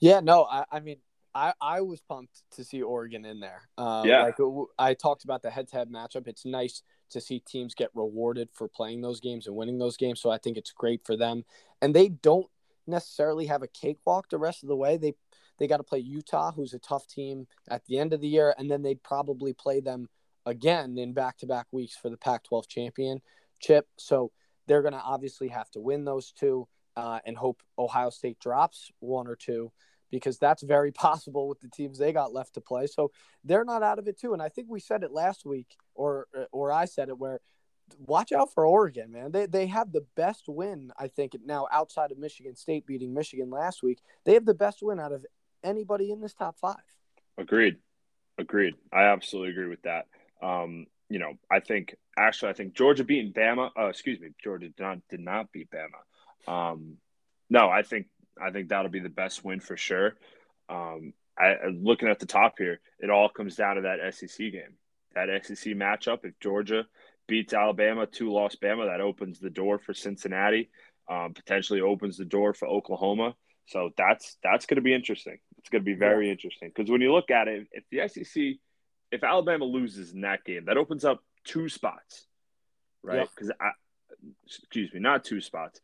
[0.01, 0.97] Yeah, no, I, I mean,
[1.35, 3.69] I, I was pumped to see Oregon in there.
[3.77, 4.23] Um, yeah.
[4.23, 4.37] Like
[4.79, 6.29] I talked about the head to head matchup.
[6.29, 10.21] It's nice to see teams get rewarded for playing those games and winning those games.
[10.21, 11.45] So I think it's great for them.
[11.83, 12.47] And they don't
[12.87, 14.97] necessarily have a cakewalk the rest of the way.
[14.97, 15.15] They
[15.59, 18.55] they got to play Utah, who's a tough team at the end of the year,
[18.59, 20.09] and then they'd probably play them
[20.46, 23.88] again in back to back weeks for the Pac 12 championship.
[23.96, 24.33] So
[24.66, 28.90] they're going to obviously have to win those two uh, and hope Ohio State drops
[29.00, 29.72] one or two
[30.11, 32.87] because that's very possible with the teams they got left to play.
[32.87, 33.11] So
[33.44, 34.33] they're not out of it too.
[34.33, 37.40] And I think we said it last week, or or I said it where
[37.98, 39.33] watch out for Oregon, man.
[39.33, 43.50] They they have the best win, I think, now outside of Michigan State beating Michigan
[43.50, 44.00] last week.
[44.24, 45.26] They have the best win out of
[45.62, 46.76] anybody in this top five.
[47.37, 47.76] Agreed.
[48.38, 48.74] Agreed.
[48.92, 50.07] I absolutely agree with that.
[50.44, 53.70] Um, you know, I think actually, I think Georgia beating Bama.
[53.78, 56.52] Uh, excuse me, Georgia did not did not beat Bama.
[56.52, 56.98] Um,
[57.50, 58.07] no, I think
[58.40, 60.14] I think that'll be the best win for sure.
[60.68, 64.76] Um, I, looking at the top here, it all comes down to that SEC game,
[65.14, 66.24] that SEC matchup.
[66.24, 66.85] If Georgia
[67.26, 70.70] beats Alabama, two lost Bama, that opens the door for Cincinnati.
[71.09, 73.35] Um, potentially opens the door for Oklahoma.
[73.66, 75.38] So that's that's going to be interesting.
[75.59, 76.33] It's going to be very yeah.
[76.33, 78.57] interesting because when you look at it, if the SEC,
[79.14, 82.27] if Alabama loses in that game, that opens up two spots,
[83.03, 83.29] right?
[83.35, 83.68] Because yeah.
[83.68, 83.70] I,
[84.44, 85.81] excuse me, not two spots.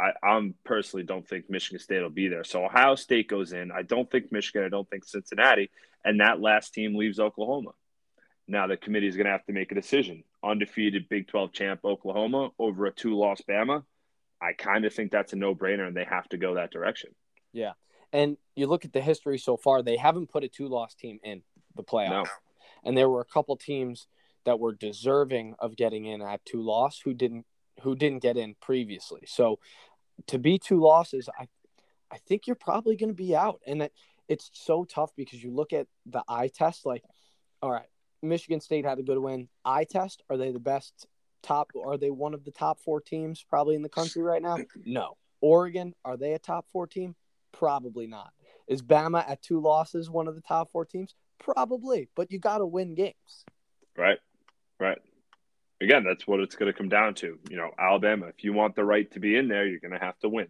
[0.00, 2.42] I, I'm personally don't think Michigan State will be there.
[2.42, 3.70] So Ohio State goes in.
[3.70, 4.64] I don't think Michigan.
[4.64, 5.70] I don't think Cincinnati,
[6.04, 7.72] and that last team leaves Oklahoma.
[8.48, 11.80] Now the committee is going to have to make a decision: undefeated Big 12 champ
[11.84, 13.84] Oklahoma over a two-loss Bama.
[14.40, 17.10] I kind of think that's a no-brainer, and they have to go that direction.
[17.52, 17.72] Yeah,
[18.10, 21.42] and you look at the history so far; they haven't put a two-loss team in
[21.76, 22.24] the playoffs, no.
[22.84, 24.06] And there were a couple teams
[24.44, 27.46] that were deserving of getting in at two loss who didn't
[27.82, 29.22] who didn't get in previously.
[29.26, 29.58] So
[30.26, 31.48] to be two losses, I
[32.10, 33.92] I think you're probably going to be out, and it,
[34.28, 36.84] it's so tough because you look at the eye test.
[36.84, 37.04] Like,
[37.62, 37.86] all right,
[38.22, 39.48] Michigan State had a good win.
[39.64, 41.06] Eye test, are they the best
[41.42, 41.70] top?
[41.82, 44.56] Are they one of the top four teams probably in the country right now?
[44.84, 45.16] No.
[45.42, 47.14] Oregon, are they a top four team?
[47.52, 48.30] Probably not.
[48.68, 51.14] Is Bama at two losses one of the top four teams?
[51.40, 53.44] Probably, but you got to win games.
[53.96, 54.18] Right,
[54.78, 54.98] right
[55.80, 57.38] again, that's what it's going to come down to.
[57.48, 60.04] You know, Alabama, if you want the right to be in there, you're going to
[60.04, 60.48] have to win.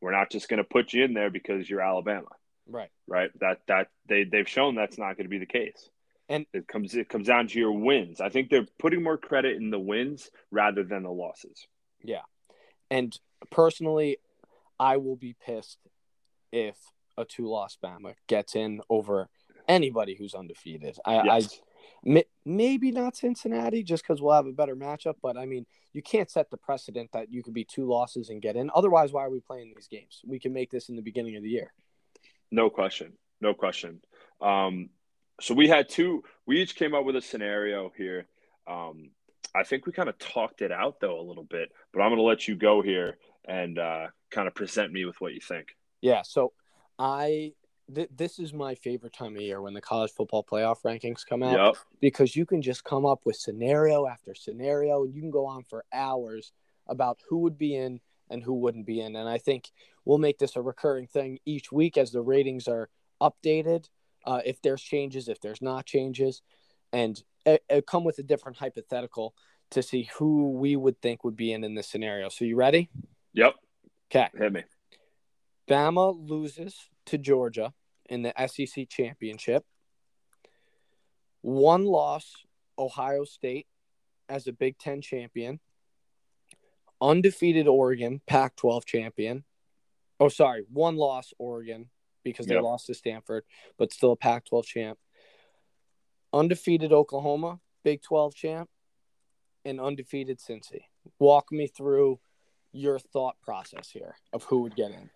[0.00, 2.28] We're not just going to put you in there because you're Alabama.
[2.68, 2.90] Right.
[3.06, 3.30] Right.
[3.40, 5.88] That that they they've shown that's not going to be the case.
[6.28, 8.20] And it comes it comes down to your wins.
[8.20, 11.66] I think they're putting more credit in the wins rather than the losses.
[12.02, 12.22] Yeah.
[12.90, 13.16] And
[13.50, 14.18] personally,
[14.78, 15.78] I will be pissed
[16.52, 16.76] if
[17.16, 19.28] a two loss Bama gets in over
[19.68, 20.98] anybody who's undefeated.
[21.04, 21.60] I, yes.
[22.44, 25.14] Maybe not Cincinnati, just because we'll have a better matchup.
[25.22, 28.42] But I mean, you can't set the precedent that you could be two losses and
[28.42, 28.70] get in.
[28.74, 30.20] Otherwise, why are we playing these games?
[30.26, 31.72] We can make this in the beginning of the year.
[32.50, 33.12] No question.
[33.40, 34.00] No question.
[34.40, 34.90] Um,
[35.40, 36.24] so we had two.
[36.46, 38.26] We each came up with a scenario here.
[38.66, 39.10] Um,
[39.54, 42.18] I think we kind of talked it out though a little bit, but I'm going
[42.18, 45.76] to let you go here and uh, kind of present me with what you think.
[46.00, 46.22] Yeah.
[46.22, 46.52] So
[46.98, 47.52] I
[47.94, 51.42] th- this is my favorite time of year when the college football playoff rankings come
[51.42, 51.74] out yep.
[52.00, 55.62] because you can just come up with scenario after scenario and you can go on
[55.64, 56.52] for hours
[56.88, 58.00] about who would be in
[58.30, 59.16] and who wouldn't be in.
[59.16, 59.70] And I think
[60.04, 62.88] we'll make this a recurring thing each week as the ratings are
[63.20, 63.88] updated.
[64.24, 66.42] Uh, if there's changes, if there's not changes,
[66.92, 69.34] and it, it come with a different hypothetical
[69.70, 72.28] to see who we would think would be in in this scenario.
[72.28, 72.90] So you ready?
[73.34, 73.54] Yep.
[74.10, 74.28] Okay.
[74.36, 74.62] Hit me.
[75.68, 76.76] Bama loses
[77.06, 77.72] to Georgia
[78.12, 79.64] in the SEC championship.
[81.40, 82.30] One loss,
[82.78, 83.66] Ohio State
[84.28, 85.60] as a Big Ten champion.
[87.00, 89.44] Undefeated Oregon, Pac 12 champion.
[90.20, 91.88] Oh, sorry, one loss, Oregon,
[92.22, 92.62] because they yep.
[92.62, 93.44] lost to Stanford,
[93.78, 94.98] but still a Pac 12 champ.
[96.34, 98.68] Undefeated Oklahoma, Big 12 champ,
[99.64, 100.82] and undefeated Cincy.
[101.18, 102.20] Walk me through
[102.72, 105.10] your thought process here of who would get in.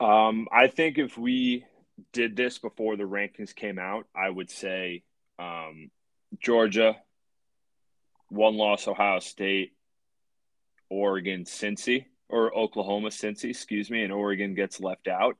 [0.00, 1.64] Um, I think if we
[2.12, 5.02] did this before the rankings came out, I would say
[5.38, 5.90] um,
[6.38, 6.96] Georgia,
[8.28, 9.72] one loss, Ohio State,
[10.90, 15.36] Oregon, Cincy, or Oklahoma, Cincy, excuse me, and Oregon gets left out.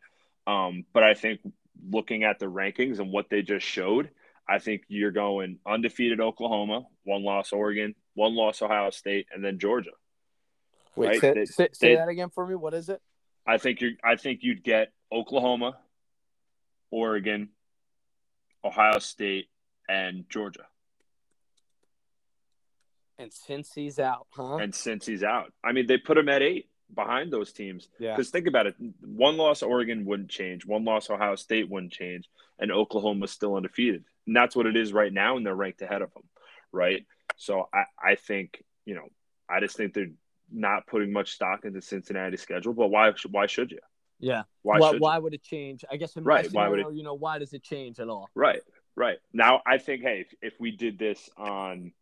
[0.47, 1.41] Um, but I think
[1.91, 4.11] looking at the rankings and what they just showed,
[4.49, 9.59] I think you're going undefeated Oklahoma, one loss Oregon, one loss Ohio State, and then
[9.59, 9.91] Georgia.
[10.95, 11.21] Wait, right?
[11.21, 12.55] say, they, say, say they, that again for me.
[12.55, 13.03] What is it?
[13.47, 15.77] I think you I think you'd get Oklahoma,
[16.91, 17.51] Oregon,
[18.65, 19.49] Ohio State,
[19.89, 20.67] and Georgia.
[23.19, 24.57] And Cincy's out, huh?
[24.57, 27.89] And Cincy's out, I mean, they put him at eight behind those teams.
[27.99, 28.15] Yeah.
[28.15, 32.29] Because think about it: one loss Oregon wouldn't change, one loss Ohio State wouldn't change,
[32.59, 34.05] and Oklahoma's still undefeated.
[34.27, 36.25] And that's what it is right now, and they're ranked ahead of them,
[36.73, 37.07] right?
[37.37, 39.09] So I, I think you know,
[39.49, 40.11] I just think they're
[40.53, 43.81] not putting much stock into Cincinnati's schedule, but why why should you?
[44.19, 44.43] Yeah.
[44.63, 45.85] Why Why, why, would it change?
[45.91, 48.09] I guess in Right, my why would scenario, you know, why does it change at
[48.09, 48.31] all?
[48.35, 48.61] Right,
[48.95, 49.19] right.
[49.33, 51.93] Now I think, hey, if, if we did this on,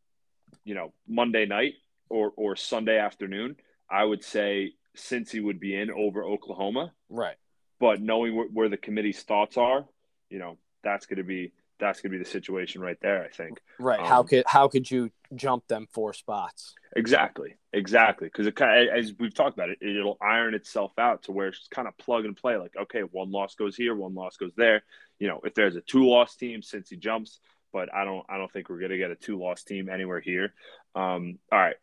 [0.65, 1.75] you know, Monday night
[2.09, 3.57] or or Sunday afternoon,
[3.91, 6.93] I would say Cincy would be in over Oklahoma.
[7.09, 7.37] Right.
[7.81, 9.85] But knowing where, where the committee's thoughts are,
[10.31, 13.25] you know, that's going to be that's going to be the situation right there.
[13.25, 14.01] I think Right.
[14.01, 16.75] how Um, could how could you jump them four spots?
[16.97, 21.25] exactly, exactly because it kind of, as we've talked about it, it'll iron itself out
[21.25, 22.57] to where it's kind of plug and play.
[22.57, 24.83] Like, okay, one loss goes here, one loss goes there.
[25.19, 27.41] You know, if there's a two loss team, Cincy jumps.
[27.73, 30.21] But I don't I don't think we're going to get a two loss team anywhere
[30.21, 30.55] here.
[30.95, 31.75] Um, all right,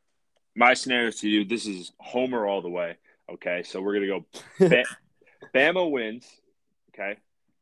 [0.56, 2.96] my scenario to you: this is Homer all the way.
[3.30, 4.26] Okay, so we're gonna go.
[4.70, 4.86] Ba-
[5.54, 6.26] Bama wins.
[6.94, 7.18] Okay,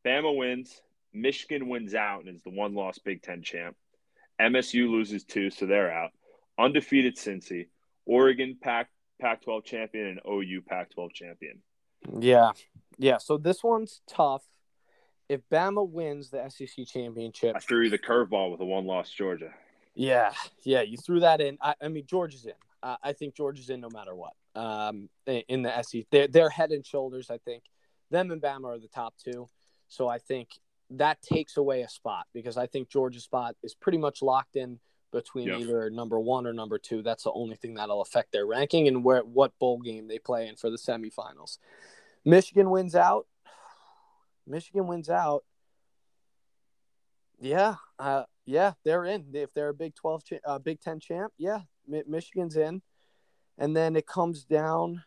[0.05, 0.79] Bama wins.
[1.13, 3.75] Michigan wins out and is the one loss Big Ten champ.
[4.39, 6.11] MSU loses two, so they're out.
[6.57, 7.67] Undefeated Cincy.
[8.05, 11.61] Oregon Pac Pac 12 champion and OU Pac 12 champion.
[12.19, 12.51] Yeah.
[12.97, 13.17] Yeah.
[13.17, 14.43] So this one's tough.
[15.27, 19.11] If Bama wins the SEC championship, I threw you the curveball with a one loss
[19.11, 19.51] Georgia.
[19.93, 21.59] yeah, yeah, you threw that in.
[21.61, 22.53] I, I mean, Georgia's in.
[22.81, 24.33] Uh, I think Georgia's in no matter what.
[24.55, 27.29] Um, in the SEC, they're, they're head and shoulders.
[27.29, 27.63] I think
[28.09, 29.47] them and Bama are the top two.
[29.87, 30.49] So I think
[30.91, 34.79] that takes away a spot because I think Georgia's spot is pretty much locked in
[35.11, 37.01] between either number one or number two.
[37.01, 40.47] That's the only thing that'll affect their ranking and where what bowl game they play
[40.47, 41.57] in for the semifinals.
[42.25, 43.27] Michigan wins out.
[44.47, 45.43] Michigan wins out.
[47.39, 49.27] Yeah, uh, yeah, they're in.
[49.33, 52.81] If they're a Big Twelve, cha- uh, Big Ten champ, yeah, Mi- Michigan's in.
[53.57, 55.03] And then it comes down.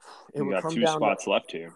[0.34, 1.72] It You got come two down to- spots left here.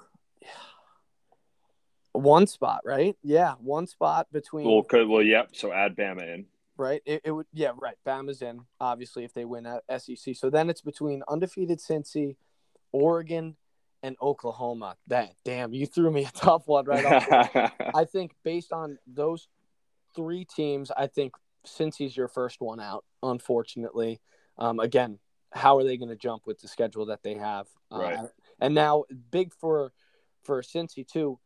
[2.12, 3.16] One spot, right?
[3.22, 5.50] Yeah, one spot between Well, could, well, yep.
[5.52, 6.46] So add Bama in.
[6.76, 7.02] right.
[7.06, 7.96] It, it would yeah, right.
[8.06, 10.36] Bama's in obviously if they win at SEC.
[10.36, 12.36] So then it's between undefeated Cincy,
[12.92, 13.56] Oregon,
[14.02, 14.96] and Oklahoma.
[15.06, 17.72] That damn, you threw me a tough one right off.
[17.94, 19.48] I think based on those
[20.14, 21.34] three teams, I think
[21.66, 23.04] Cincy's your first one out.
[23.22, 24.20] Unfortunately,
[24.58, 25.18] um, again,
[25.52, 27.66] how are they going to jump with the schedule that they have?
[27.90, 28.18] Right.
[28.18, 28.26] Uh,
[28.60, 29.92] and now, big for
[30.42, 31.38] for Cincy too.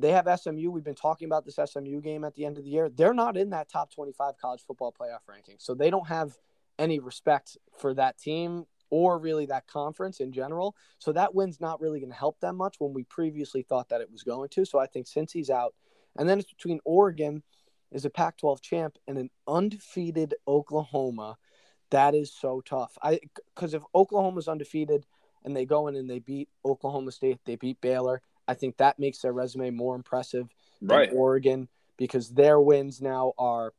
[0.00, 0.70] They have SMU.
[0.70, 2.88] We've been talking about this SMU game at the end of the year.
[2.88, 6.36] They're not in that top twenty-five college football playoff ranking, so they don't have
[6.78, 10.74] any respect for that team or really that conference in general.
[10.98, 14.00] So that win's not really going to help them much when we previously thought that
[14.00, 14.64] it was going to.
[14.64, 15.74] So I think Cincy's out,
[16.18, 17.42] and then it's between Oregon
[17.92, 21.36] is a Pac-12 champ and an undefeated Oklahoma.
[21.90, 22.96] That is so tough.
[23.02, 23.20] I
[23.54, 25.06] because if Oklahoma's undefeated
[25.44, 28.22] and they go in and they beat Oklahoma State, they beat Baylor.
[28.50, 30.48] I think that makes their resume more impressive
[30.82, 31.10] than right.
[31.12, 33.72] Oregon because their wins now are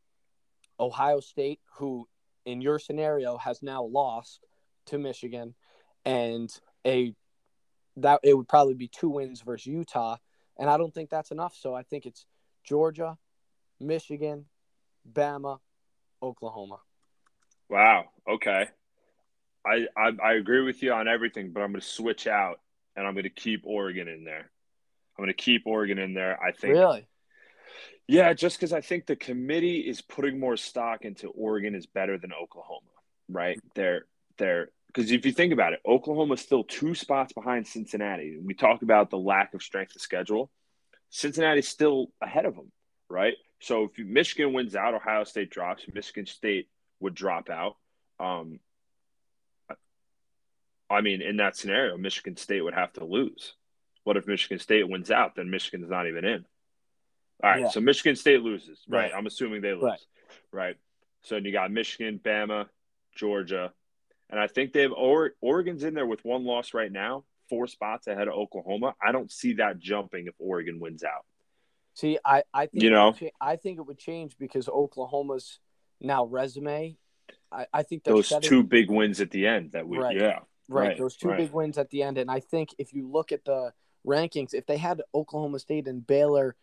[0.80, 2.08] Ohio State, who
[2.46, 4.46] in your scenario has now lost
[4.86, 5.56] to Michigan,
[6.06, 6.50] and
[6.88, 7.14] a
[7.98, 10.16] that it would probably be two wins versus Utah,
[10.58, 11.54] and I don't think that's enough.
[11.60, 12.26] So I think it's
[12.64, 13.18] Georgia,
[13.82, 14.46] Michigan,
[15.12, 15.60] Bama,
[16.24, 16.80] Oklahoma.
[17.68, 18.06] Wow.
[18.26, 18.70] Okay.
[19.66, 22.62] I, I I agree with you on everything, but I'm going to switch out
[22.96, 24.50] and I'm going to keep Oregon in there.
[25.18, 26.42] I'm going to keep Oregon in there.
[26.42, 26.74] I think.
[26.74, 27.08] Really?
[28.08, 32.18] Yeah, just because I think the committee is putting more stock into Oregon is better
[32.18, 32.90] than Oklahoma,
[33.30, 33.60] right?
[33.76, 34.06] They're
[34.38, 38.38] they're because if you think about it, Oklahoma's still two spots behind Cincinnati.
[38.44, 40.52] We talk about the lack of strength of schedule.
[41.10, 42.72] Cincinnati's still ahead of them,
[43.10, 43.36] right?
[43.62, 45.86] So if Michigan wins out, Ohio State drops.
[45.94, 46.68] Michigan State
[47.00, 47.78] would drop out.
[48.20, 48.60] Um,
[50.90, 53.54] I mean, in that scenario, Michigan State would have to lose.
[54.04, 55.36] What if Michigan State wins out?
[55.36, 56.46] Then Michigan's not even in.
[57.44, 57.70] All right, Yeah.
[57.70, 59.04] so Michigan State loses, right?
[59.12, 59.14] Right.
[59.16, 60.00] I'm assuming they lose, Right.
[60.52, 60.78] right?
[61.22, 62.70] So you got Michigan, Bama,
[63.16, 63.74] Georgia,
[64.30, 67.68] and I think they have or- Oregon's in there with one loss right now, four
[67.68, 68.96] spots ahead of Oklahoma.
[69.02, 71.26] I don't see that jumping if Oregon wins out.
[71.94, 73.12] See, I I think You know?
[73.12, 75.60] cha- I think it would change because Oklahoma's
[76.00, 76.98] now resume.
[77.52, 80.16] I, I think Those setting- two big wins at the end that we, Right.
[80.16, 81.38] yeah, Right, Right, those two right.
[81.38, 83.74] big wins at the end, and I think if you look at the
[84.06, 86.56] rankings, if they had Oklahoma State and Baylor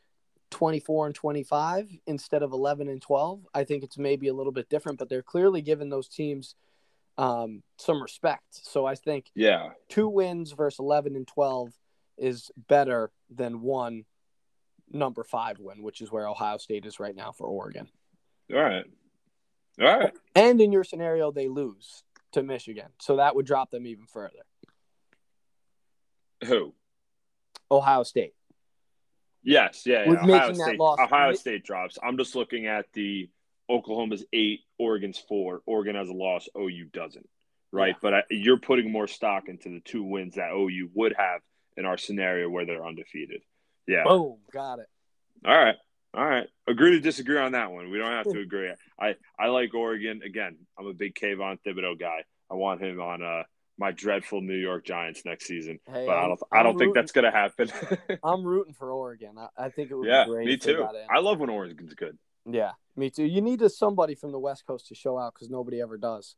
[0.50, 4.34] twenty four and twenty five instead of eleven and twelve, I think it's maybe a
[4.34, 4.98] little bit different.
[4.98, 6.54] But they're clearly giving those teams
[7.16, 8.46] um, some respect.
[8.50, 11.72] So I think yeah, two wins versus eleven and twelve
[12.16, 14.04] is better than one
[14.90, 17.88] number five win, which is where Ohio State is right now for Oregon.
[18.52, 18.84] all right,
[19.80, 20.12] all right.
[20.34, 24.44] And in your scenario, they lose to Michigan, so that would drop them even further.
[26.46, 26.72] Who?
[27.70, 28.34] Ohio State.
[29.42, 30.22] Yes, yeah, yeah.
[30.24, 30.78] Ohio State.
[30.78, 31.98] loss- Ohio State drops.
[32.02, 33.28] I'm just looking at the
[33.70, 35.60] Oklahoma's eight, Oregon's four.
[35.66, 36.48] Oregon has a loss.
[36.56, 37.28] OU doesn't.
[37.70, 37.98] Right, Yeah.
[38.00, 41.42] but I, you're putting more stock into the two wins that OU would have
[41.76, 43.42] in our scenario where they're undefeated.
[43.86, 44.04] Yeah.
[44.04, 44.86] Boom, got it.
[45.46, 45.76] All right.
[46.14, 46.46] All right.
[46.66, 47.90] Agree to disagree on that one.
[47.90, 48.72] We don't have to agree.
[48.98, 50.22] I, I like Oregon.
[50.24, 52.24] Again, I'm a big Kayvon Thibodeaux guy.
[52.50, 53.42] I want him on uh,
[53.78, 55.78] my dreadful New York Giants next season.
[55.86, 57.70] Hey, but I I'm- don't I don't think that's gonna happen.
[58.24, 59.36] I'm rooting for Oregon.
[59.38, 60.46] I, I think it would yeah, be great.
[60.46, 60.84] me too.
[61.10, 62.18] I love when Oregon's good.
[62.44, 63.24] Yeah, me too.
[63.24, 66.34] You need somebody from the West Coast to show out because nobody ever does.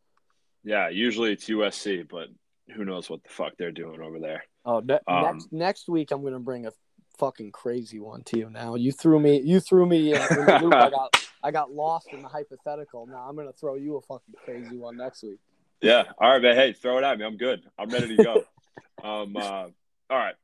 [0.64, 2.28] Yeah, usually it's USC, but
[2.74, 4.44] who knows what the fuck they're doing over there.
[4.64, 6.72] Oh, ne- Um, next next week I'm gonna bring a
[7.18, 8.50] fucking crazy one to you.
[8.50, 10.74] Now you threw me, you threw me in, in loop.
[10.74, 13.06] I got I got lost in the hypothetical.
[13.06, 15.38] Now I'm gonna throw you a fucking crazy one next week.
[15.80, 16.04] Yeah.
[16.18, 16.56] All right, man.
[16.56, 17.24] Hey, throw it at me.
[17.24, 17.62] I'm good.
[17.78, 18.34] I'm ready to go.
[19.02, 19.72] um, uh, all
[20.10, 20.34] right.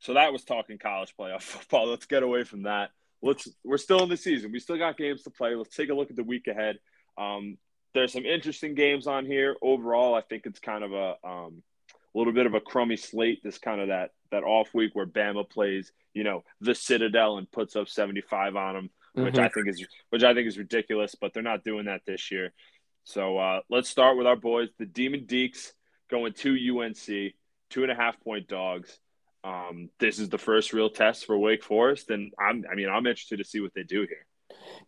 [0.00, 1.88] So that was talking college playoff football.
[1.88, 2.90] Let's get away from that.
[3.22, 3.48] Let's.
[3.64, 4.52] We're still in the season.
[4.52, 5.54] We still got games to play.
[5.54, 6.78] Let's take a look at the week ahead.
[7.16, 7.58] Um,
[7.94, 9.56] there's some interesting games on here.
[9.62, 11.62] Overall, I think it's kind of a um,
[12.14, 13.42] a little bit of a crummy slate.
[13.42, 17.50] This kind of that that off week where Bama plays, you know, the Citadel and
[17.50, 21.32] puts up 75 on them which I think is which I think is ridiculous, but
[21.32, 22.52] they're not doing that this year.
[23.04, 25.72] So uh, let's start with our boys, the Demon Deacs,
[26.10, 27.34] going to UNC,
[27.70, 28.98] two and a half point dogs.
[29.44, 33.06] Um, this is the first real test for Wake Forest, and I'm I mean I'm
[33.06, 34.26] interested to see what they do here.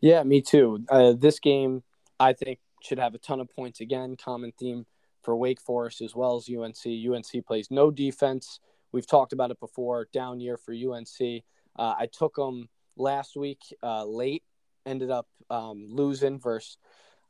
[0.00, 0.84] Yeah, me too.
[0.88, 1.82] Uh, this game,
[2.18, 4.16] I think, should have a ton of points again.
[4.16, 4.86] Common theme
[5.22, 6.86] for Wake Forest as well as UNC.
[6.86, 8.60] UNC plays no defense.
[8.92, 10.08] We've talked about it before.
[10.12, 11.42] Down year for UNC.
[11.78, 14.42] Uh, I took them last week uh, late.
[14.86, 16.78] Ended up um, losing versus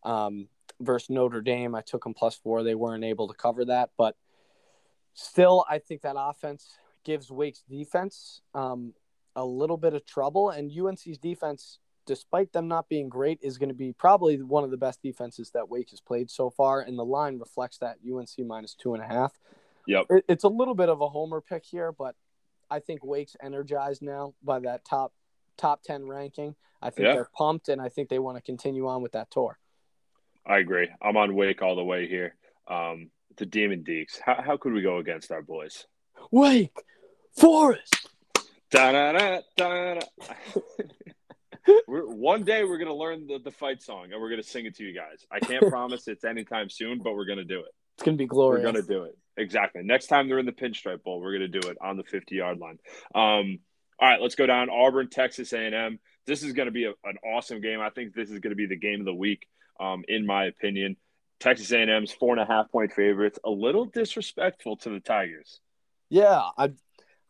[0.05, 0.47] um,
[0.81, 1.75] versus Notre Dame.
[1.75, 2.63] I took them plus four.
[2.63, 4.17] They weren't able to cover that, but
[5.15, 8.93] still, I think that offense gives Wake's defense um,
[9.35, 13.69] a little bit of trouble, and UNC's defense despite them not being great, is going
[13.69, 16.81] to be probably one of the best defenses that Wake has played so far.
[16.81, 19.33] And the line reflects that UNC minus two and a half.
[19.87, 20.07] Yep.
[20.29, 22.15] It's a little bit of a homer pick here, but
[22.71, 25.13] I think Wake's energized now by that top
[25.57, 26.55] top ten ranking.
[26.83, 27.15] I think Yeah.
[27.15, 29.59] they're pumped, and I think they want to continue on with that tour.
[30.47, 30.89] I agree.
[31.03, 32.37] I'm on Wake all the way here.
[32.69, 34.21] Um, the Demon Deacs.
[34.25, 35.87] How, how could we go against our boys?
[36.31, 36.73] Wake
[37.37, 38.09] Forest.
[38.71, 40.01] Da-da-da, da-da.
[41.87, 44.85] one day we're gonna learn the, the fight song and we're gonna sing it to
[44.85, 45.27] you guys.
[45.31, 47.73] I can't promise it's anytime soon, but we're gonna do it.
[47.97, 48.65] It's going to be glorious.
[48.65, 49.83] We're gonna do it exactly.
[49.83, 52.59] Next time they're in the Pinstripe Bowl, we're gonna do it on the 50 yard
[52.59, 52.79] line.
[53.15, 53.59] Um,
[53.99, 55.99] all right, let's go down Auburn, Texas A&M.
[56.27, 57.81] This is gonna be a, an awesome game.
[57.81, 59.47] I think this is gonna be the game of the week,
[59.81, 60.97] um, in my opinion.
[61.39, 63.39] Texas A&M's four and a half point favorites.
[63.45, 65.61] A little disrespectful to the Tigers.
[66.09, 66.77] Yeah, I'm,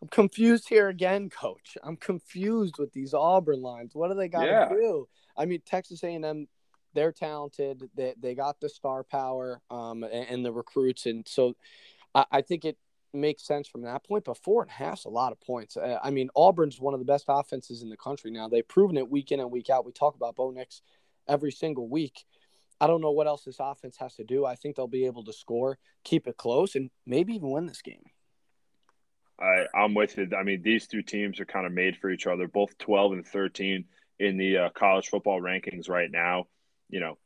[0.01, 1.77] I'm confused here again, Coach.
[1.83, 3.95] I'm confused with these Auburn lines.
[3.95, 4.69] What do they got to Yeah.
[4.69, 5.09] do?
[5.37, 6.47] I mean, Texas A&M,
[6.95, 7.91] they're talented.
[7.95, 11.55] They they got the star power, um, and, and the recruits, and so
[12.15, 12.79] I, I think it
[13.13, 14.25] makes sense from that point.
[14.25, 15.77] But four and a half's a lot of points.
[15.77, 18.49] Uh, I mean, Auburn's one of the best offenses in the country now.
[18.49, 19.85] They've proven it week in and week out.
[19.85, 20.81] We talk about Bo Nix
[21.29, 22.25] every single week.
[22.81, 24.45] I don't know what else this offense has to do.
[24.45, 27.83] I think they'll be able to score, keep it close, and maybe even win this
[27.83, 28.05] game.
[29.41, 30.29] I, I'm with you.
[30.39, 33.27] I mean, these two teams are kind of made for each other, both 12 and
[33.27, 33.85] 13
[34.19, 36.47] in the uh, college football rankings right now.
[36.89, 37.19] You know,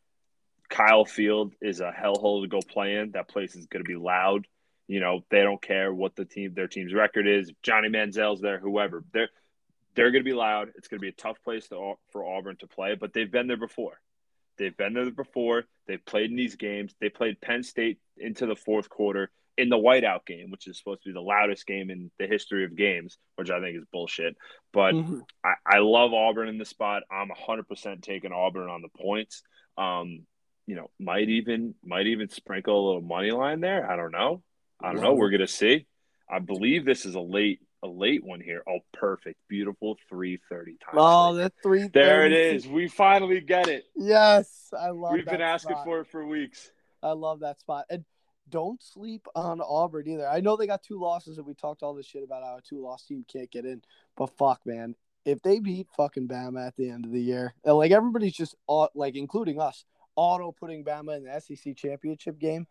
[0.68, 3.12] Kyle Field is a hellhole to go play in.
[3.12, 4.46] That place is going to be loud.
[4.88, 7.52] You know, they don't care what the team, their team's record is.
[7.62, 9.04] Johnny Manziel's there, whoever.
[9.12, 9.30] They're
[9.94, 10.70] they're going to be loud.
[10.76, 13.48] It's going to be a tough place to, for Auburn to play, but they've been
[13.48, 14.00] there before.
[14.60, 15.64] They've been there before.
[15.86, 16.94] They've played in these games.
[17.00, 21.02] They played Penn State into the fourth quarter in the whiteout game, which is supposed
[21.02, 24.36] to be the loudest game in the history of games, which I think is bullshit.
[24.72, 25.22] But Mhm.
[25.42, 27.04] I, I love Auburn in the spot.
[27.10, 29.42] I'm 100% taking Auburn on the points.
[29.78, 30.26] Um,
[30.66, 33.90] you know, might even might even sprinkle a little money line there.
[33.90, 34.42] I don't know.
[34.78, 35.14] I don't know.
[35.14, 35.86] We're gonna see.
[36.28, 38.62] I believe this is a late a late one here.
[38.68, 40.94] Oh, perfect, beautiful 3:30 time.
[40.94, 41.88] Oh, the three.
[41.88, 42.66] there it is.
[42.66, 43.84] We finally get it.
[43.96, 45.12] Yes, I love.
[45.12, 45.84] We've been asking spot.
[45.84, 46.70] for it for weeks.
[47.02, 48.04] I love that spot, and
[48.50, 50.28] don't sleep on Auburn either.
[50.28, 52.62] I know they got two losses, and we talked all this shit about how a
[52.62, 53.80] two-loss team can't get in,
[54.16, 57.76] but fuck, man, if they beat fucking Bama at the end of the year, and,
[57.76, 58.54] like everybody's just
[58.94, 59.84] like, including us,
[60.16, 62.66] auto putting Bama in the SEC championship game.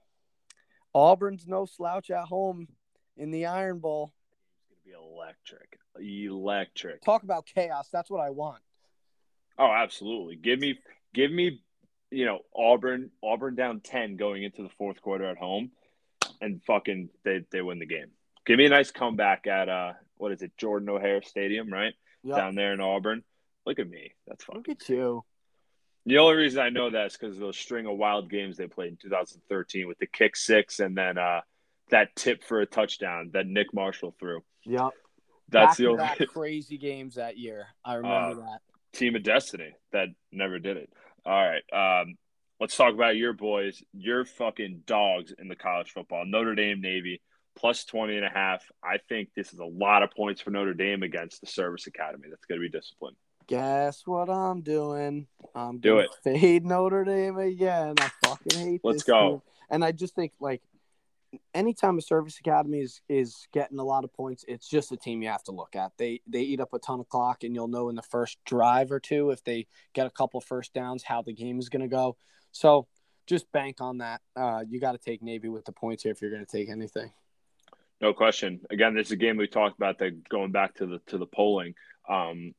[0.93, 2.67] Auburn's no slouch at home
[3.15, 4.11] in the Iron Bowl.
[4.89, 7.01] It's gonna be electric, electric.
[7.03, 7.89] Talk about chaos.
[7.91, 8.61] That's what I want.
[9.57, 10.35] Oh, absolutely.
[10.35, 10.79] Give me,
[11.13, 11.61] give me,
[12.11, 15.71] you know, Auburn, Auburn down ten going into the fourth quarter at home,
[16.41, 18.11] and fucking they they win the game.
[18.45, 22.35] Give me a nice comeback at uh, what is it, Jordan O'Hare Stadium, right Yep.
[22.37, 23.23] down there in Auburn.
[23.65, 24.11] Look at me.
[24.27, 24.77] That's Look fucking.
[24.81, 25.23] at you.
[26.05, 28.67] The only reason I know that is because of those string of wild games they
[28.67, 31.41] played in 2013 with the kick six and then uh,
[31.91, 34.41] that tip for a touchdown that Nick Marshall threw.
[34.65, 34.89] Yep.
[35.49, 37.67] That's the Back-to-back only crazy games that year.
[37.83, 38.59] I remember that.
[38.93, 40.89] team of destiny that never did it.
[41.25, 42.01] All right.
[42.01, 42.15] Um,
[42.59, 46.23] let's talk about your boys, your fucking dogs in the college football.
[46.25, 47.21] Notre Dame Navy
[47.57, 48.63] plus 20 and a half.
[48.83, 52.27] I think this is a lot of points for Notre Dame against the service academy.
[52.29, 53.17] That's going to be disciplined.
[53.47, 55.25] Guess what I'm doing?
[55.55, 56.09] I'm Do gonna it.
[56.23, 57.95] Fade Notre Dame again.
[57.99, 59.29] I fucking hate Let's this go.
[59.29, 59.41] team.
[59.71, 60.61] And I just think like
[61.53, 65.21] anytime a service academy is, is getting a lot of points, it's just a team
[65.21, 65.91] you have to look at.
[65.97, 68.91] They they eat up a ton of clock, and you'll know in the first drive
[68.91, 71.87] or two if they get a couple first downs how the game is going to
[71.87, 72.17] go.
[72.51, 72.87] So
[73.27, 74.21] just bank on that.
[74.35, 76.69] Uh, you got to take Navy with the points here if you're going to take
[76.69, 77.11] anything.
[78.01, 78.61] No question.
[78.69, 81.27] Again, this is a game we talked about that going back to the to the
[81.27, 81.75] polling.
[82.07, 82.53] Um,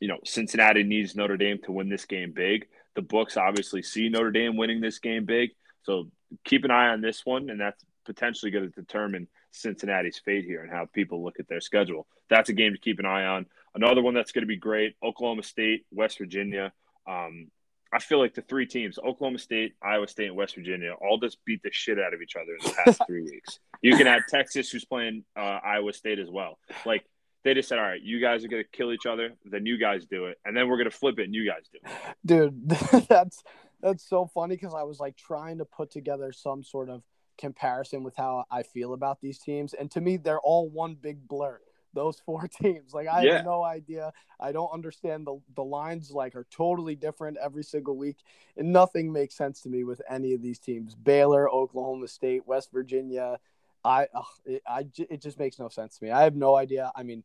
[0.00, 2.66] you know, Cincinnati needs Notre Dame to win this game big.
[2.94, 5.50] The books obviously see Notre Dame winning this game big.
[5.82, 6.10] So
[6.44, 10.62] keep an eye on this one, and that's potentially going to determine Cincinnati's fate here
[10.62, 12.06] and how people look at their schedule.
[12.30, 13.46] That's a game to keep an eye on.
[13.74, 16.72] Another one that's going to be great: Oklahoma State, West Virginia.
[17.06, 17.48] Um,
[17.92, 21.38] I feel like the three teams, Oklahoma State, Iowa State, and West Virginia, all just
[21.44, 23.60] beat the shit out of each other in the past three weeks.
[23.80, 26.58] You can add Texas, who's playing uh, Iowa State as well.
[26.84, 27.04] Like
[27.44, 29.78] they just said, all right, you guys are going to kill each other, then you
[29.78, 32.16] guys do it, and then we're going to flip it and you guys do it.
[32.26, 32.68] dude
[33.08, 33.42] that's
[33.80, 37.02] that's so funny because i was like trying to put together some sort of
[37.38, 39.74] comparison with how i feel about these teams.
[39.74, 41.60] And to me they're all one big blur
[41.94, 42.92] those four teams.
[42.94, 43.36] Like i Yeah.
[43.38, 44.12] have no idea.
[44.38, 48.18] I don't understand the the lines like are totally different every single week.
[48.56, 50.94] And nothing makes sense to me with any of these teams.
[50.94, 53.38] Baylor oklahoma state west virginia.
[53.84, 56.10] I ugh, it, I it just makes no sense to me.
[56.10, 56.92] I have no idea.
[56.94, 57.24] I mean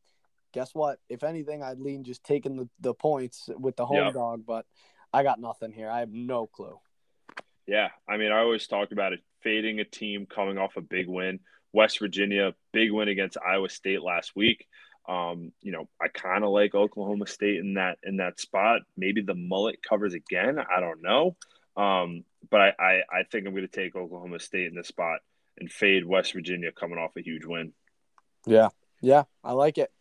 [0.53, 0.99] guess what?
[1.09, 4.14] If anything i'd lean just taking the, the points with the home Yep.
[4.14, 4.66] dog but
[5.14, 5.89] I got nothing here.
[5.89, 6.80] I have no clue.
[7.68, 11.08] Yeah, I mean, I always talk about it fading a team coming off a big
[11.08, 11.39] win.
[11.74, 14.68] West Virginia, big win against Iowa State last week.
[15.08, 18.82] Um, you know, I kind of like Oklahoma State in that in that spot.
[18.98, 20.60] Maybe the mullet covers again.
[20.60, 21.36] I don't know,
[21.76, 25.20] um, but I, I I think I'm going to take Oklahoma State in this spot
[25.58, 27.74] and fade West Virginia coming off a huge win.
[28.46, 28.70] Yeah.
[29.02, 29.92] Yeah, I like it.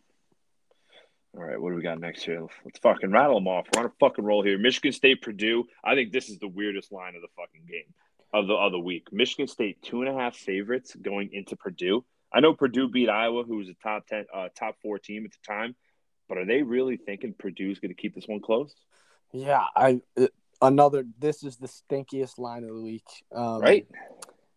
[1.35, 2.45] All right, what do we got next here?
[2.63, 3.65] Let's fucking rattle them off.
[3.73, 4.57] We're on a fucking roll here.
[4.57, 5.65] Michigan State, Purdue.
[5.83, 7.93] I think this is the weirdest line of the fucking game
[8.33, 9.07] of the other week.
[9.11, 12.05] Michigan State two and a half favorites going into Purdue.
[12.33, 15.31] I know Purdue beat Iowa, who was a top ten, uh, top four team at
[15.31, 15.75] the time,
[16.29, 18.73] but are they really thinking Purdue's going to keep this one close?
[19.33, 20.27] Yeah, I uh,
[20.61, 21.05] another.
[21.19, 23.07] This is the stinkiest line of the week.
[23.33, 23.87] Um, Right?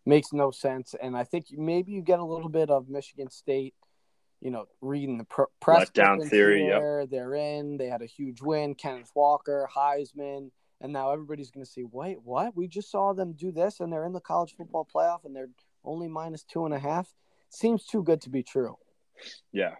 [0.06, 3.74] Makes no sense, and I think maybe you get a little bit of Michigan State.
[4.42, 6.68] You know, reading the pr- press down theory.
[7.10, 7.78] They're in.
[7.78, 8.74] They had a huge win.
[8.74, 10.50] Kenneth Walker, Heisman,
[10.80, 12.56] and now everybody's going to say, "Wait, what?
[12.56, 15.50] We just saw them do this, and they're in the college football playoff, and they're
[15.84, 17.12] only minus two and a half."
[17.48, 18.76] Seems too good to be true.
[19.52, 19.74] Yeah,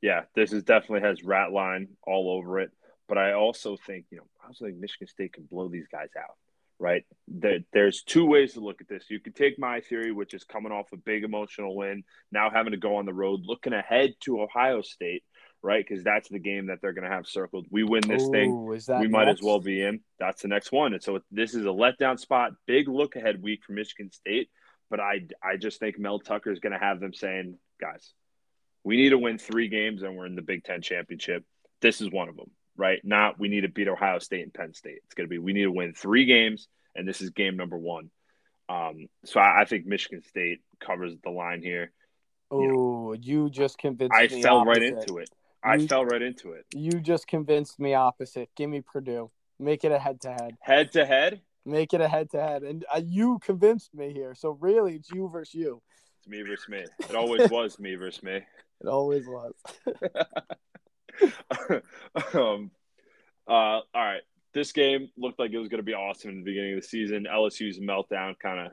[0.00, 0.22] yeah.
[0.34, 2.70] This is definitely has rat line all over it.
[3.08, 6.10] But I also think you know I also think Michigan State can blow these guys
[6.16, 6.36] out.
[6.80, 7.04] Right?
[7.26, 9.06] There, there's two ways to look at this.
[9.10, 12.70] You could take my theory, which is coming off a big emotional win, now having
[12.70, 15.24] to go on the road, looking ahead to Ohio State,
[15.62, 15.84] right?
[15.86, 17.66] Because that's the game that they're going to have circled.
[17.70, 20.00] We win this thing, Ooh, that we might as well be in.
[20.18, 20.92] That's the next one.
[20.92, 24.48] And so this is a letdown spot, big look ahead week for Michigan State.
[24.90, 28.12] But I, I just think Mel Tucker is going to have them saying, guys,
[28.84, 31.44] we need to win three games and we're in the Big Ten championship.
[31.80, 33.00] This is one of them, right?
[33.04, 35.00] Not we need to beat Ohio State and Penn State.
[35.04, 37.76] It's going to be we need to win three games, and this is game number
[37.76, 38.10] one.
[38.68, 41.92] Um, so I, I think Michigan State covers the line here.
[42.50, 44.38] Oh, you just convinced I me.
[44.38, 45.28] I fell right into it.
[45.62, 46.66] I You- fell right into it.
[46.74, 48.48] You just convinced me opposite.
[48.56, 49.30] Give me Purdue.
[49.58, 50.56] Make it a head to head.
[50.60, 52.62] Head to head, Make it a head to head.
[52.62, 54.34] And uh, you convinced me here.
[54.34, 55.82] So really, it's you versus you.
[56.18, 56.84] it's me versus me.
[57.00, 58.36] It always was me versus me.
[58.80, 59.52] It always was.
[62.34, 62.70] um,
[63.46, 64.22] uh, all right.
[64.54, 66.86] This game looked like it was going to be awesome in the beginning of the
[66.88, 67.26] season.
[67.30, 68.66] LSU's meltdown, kind of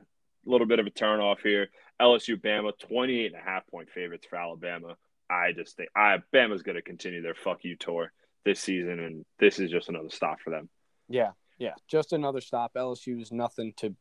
[0.50, 1.68] little bit of a turn off here.
[2.00, 4.96] LSU, Bama, 28 and a half point favorites for Alabama.
[5.30, 8.12] I just think I Bama's going to continue their fuck you tour
[8.44, 10.68] this season, and this is just another stop for them.
[11.08, 11.74] Yeah, yeah.
[11.88, 12.74] Just another stop.
[12.74, 13.94] LSU is nothing to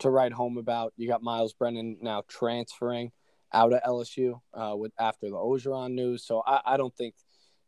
[0.00, 0.92] to write home about.
[0.96, 3.12] You got Myles Brennan now transferring
[3.52, 6.26] out of LSU uh, with after the Orgeron news.
[6.26, 7.14] So I, I don't think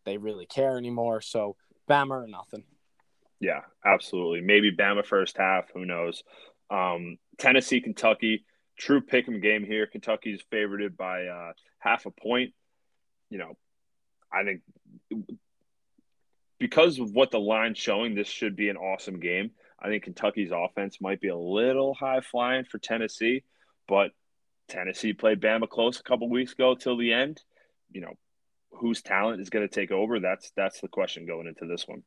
[0.04, 1.20] they really care anymore.
[1.20, 1.56] So
[1.88, 2.64] Bama or nothing.
[3.40, 4.40] Yeah, absolutely.
[4.40, 5.66] Maybe Bama first half.
[5.74, 6.22] Who knows?
[6.70, 8.44] Um, Tennessee, Kentucky,
[8.78, 9.86] true pick'em game here.
[9.86, 12.52] Kentucky's favorited by uh, half a point.
[13.30, 13.56] You know,
[14.32, 14.62] I think
[16.58, 19.50] because of what the line's showing, this should be an awesome game.
[19.78, 23.44] I think Kentucky's offense might be a little high flying for Tennessee,
[23.86, 24.12] but
[24.68, 27.42] Tennessee played Bama close a couple weeks ago till the end.
[27.92, 28.14] You know,
[28.72, 30.18] whose talent is going to take over?
[30.18, 32.02] That's that's the question going into this one.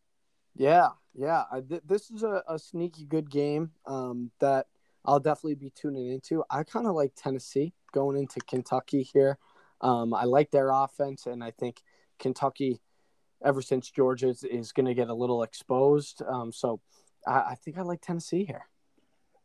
[0.55, 1.43] Yeah, yeah.
[1.51, 4.65] I, th- this is a, a sneaky good game um, that
[5.05, 6.43] I'll definitely be tuning into.
[6.49, 9.38] I kind of like Tennessee going into Kentucky here.
[9.82, 11.82] Um, I like their offense, and I think
[12.19, 12.82] Kentucky,
[13.43, 16.21] ever since Georgia, is, is going to get a little exposed.
[16.27, 16.82] Um, so
[17.25, 18.65] I, I, think I like Tennessee here.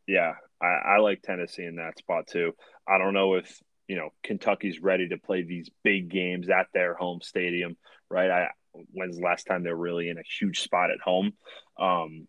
[0.07, 2.53] Yeah, I, I like Tennessee in that spot too.
[2.87, 6.93] I don't know if you know Kentucky's ready to play these big games at their
[6.93, 7.77] home stadium,
[8.09, 8.29] right?
[8.29, 8.47] I
[8.91, 11.33] when's the last time they're really in a huge spot at home?
[11.79, 12.27] Um,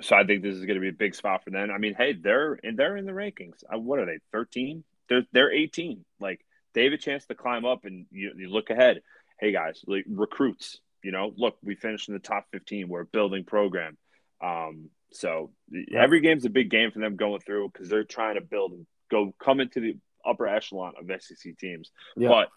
[0.00, 1.70] so I think this is going to be a big spot for them.
[1.70, 3.62] I mean, hey, they're in they're in the rankings.
[3.72, 4.18] Uh, what are they?
[4.32, 4.84] Thirteen?
[5.08, 6.04] They're they're eighteen.
[6.20, 6.44] Like
[6.74, 9.00] they have a chance to climb up, and you, you look ahead.
[9.38, 10.80] Hey guys, like recruits.
[11.02, 12.88] You know, look, we finished in the top fifteen.
[12.88, 13.96] We're a building program.
[14.42, 16.02] Um, so yeah.
[16.02, 18.86] every game's a big game for them going through because they're trying to build and
[19.10, 19.96] go come into the
[20.26, 21.90] upper echelon of SEC teams.
[22.16, 22.28] Yeah.
[22.28, 22.48] But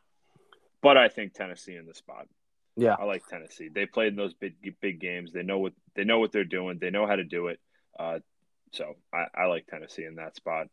[0.82, 2.28] but I think Tennessee in the spot.
[2.76, 3.70] Yeah, I like Tennessee.
[3.74, 5.32] They played in those big big games.
[5.34, 6.78] They know what they know what they're doing.
[6.80, 7.59] They know how to do it.
[7.99, 8.20] Uh,
[8.74, 10.68] so I, I like Tennessee in that spot.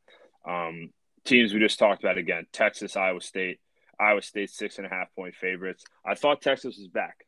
[0.47, 0.91] Um,
[1.25, 3.61] teams we just talked about again: Texas, Iowa State.
[3.99, 5.85] Iowa State six and a half point favorites.
[6.05, 7.27] I thought Texas was back.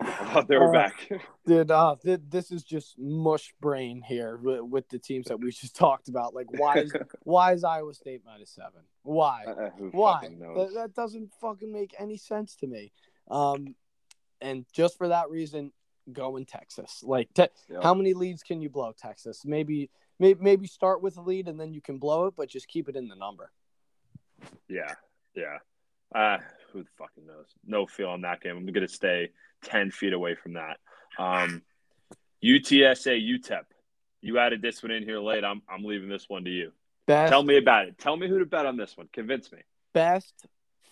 [0.00, 1.08] I thought they were uh, back.
[1.46, 5.50] dude, uh, th- this is just mush brain here with, with, the teams that we
[5.50, 6.34] just talked about.
[6.34, 6.92] Like, why is
[7.24, 8.82] why is Iowa State minus seven?
[9.02, 9.44] Why?
[9.46, 10.20] Uh, why?
[10.22, 12.92] That, that, doesn't fucking make any sense to me.
[13.30, 13.74] Um,
[14.40, 15.72] and just for that reason,
[16.12, 17.02] go in Texas.
[17.02, 17.82] Like, te- yep.
[17.82, 19.42] how many leads can you blow, Texas?
[19.44, 22.68] Maybe, maybe, maybe start with a lead and then you can blow it, but just
[22.68, 23.50] keep it in the number.
[24.68, 24.94] Yeah,
[25.34, 25.58] yeah.
[26.14, 26.38] Uh,
[26.72, 27.46] who the fucking knows?
[27.66, 28.56] No feel on that game.
[28.56, 29.30] I'm gonna stay
[29.64, 30.78] 10 feet away from that.
[31.18, 31.62] Um,
[32.44, 33.64] UTSA, UTEP.
[34.20, 35.44] You added this one in here late.
[35.44, 36.72] I'm, I'm leaving this one to you.
[37.06, 37.98] Best, Tell me about it.
[37.98, 39.08] Tell me who to bet on this one.
[39.12, 39.60] Convince me.
[39.94, 40.46] Best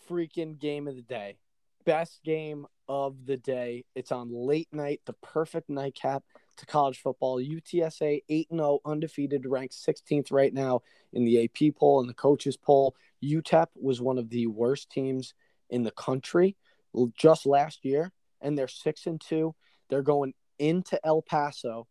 [0.09, 1.37] freaking game of the day.
[1.85, 3.85] Best game of the day.
[3.95, 6.23] It's on late night, the perfect nightcap
[6.57, 7.41] to college football.
[7.41, 10.83] UTSA 8 0, undefeated, ranked 16th right now
[11.13, 12.95] in the AP poll and the coaches poll.
[13.23, 15.35] UTEP was one of the worst teams
[15.71, 16.57] in the country
[17.17, 19.55] just last year and they're six and two.
[19.89, 21.87] They're going into El Paso,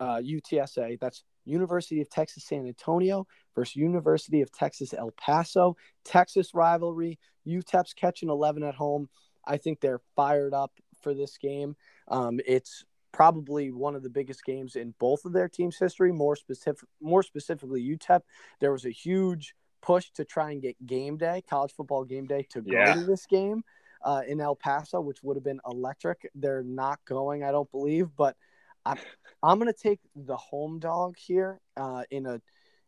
[0.00, 0.98] uh, UTSA.
[1.00, 5.76] That's University of Texas San Antonio versus University of Texas El Paso.
[6.04, 7.18] Texas rivalry.
[7.46, 9.08] UTEP's catching 11 at home.
[9.44, 10.72] I think they're fired up
[11.02, 11.76] for this game.
[12.08, 16.12] Um, it's probably one of the biggest games in both of their teams' history.
[16.12, 18.22] More specific, more specifically, UTEP.
[18.60, 22.46] There was a huge push to try and get game day, college football game day,
[22.50, 22.94] to go yeah.
[22.94, 23.62] to this game
[24.04, 26.30] uh, in El Paso, which would have been electric.
[26.34, 28.36] They're not going, I don't believe, but
[28.84, 28.98] I'm
[29.42, 32.40] I'm going to take the home dog here uh, in a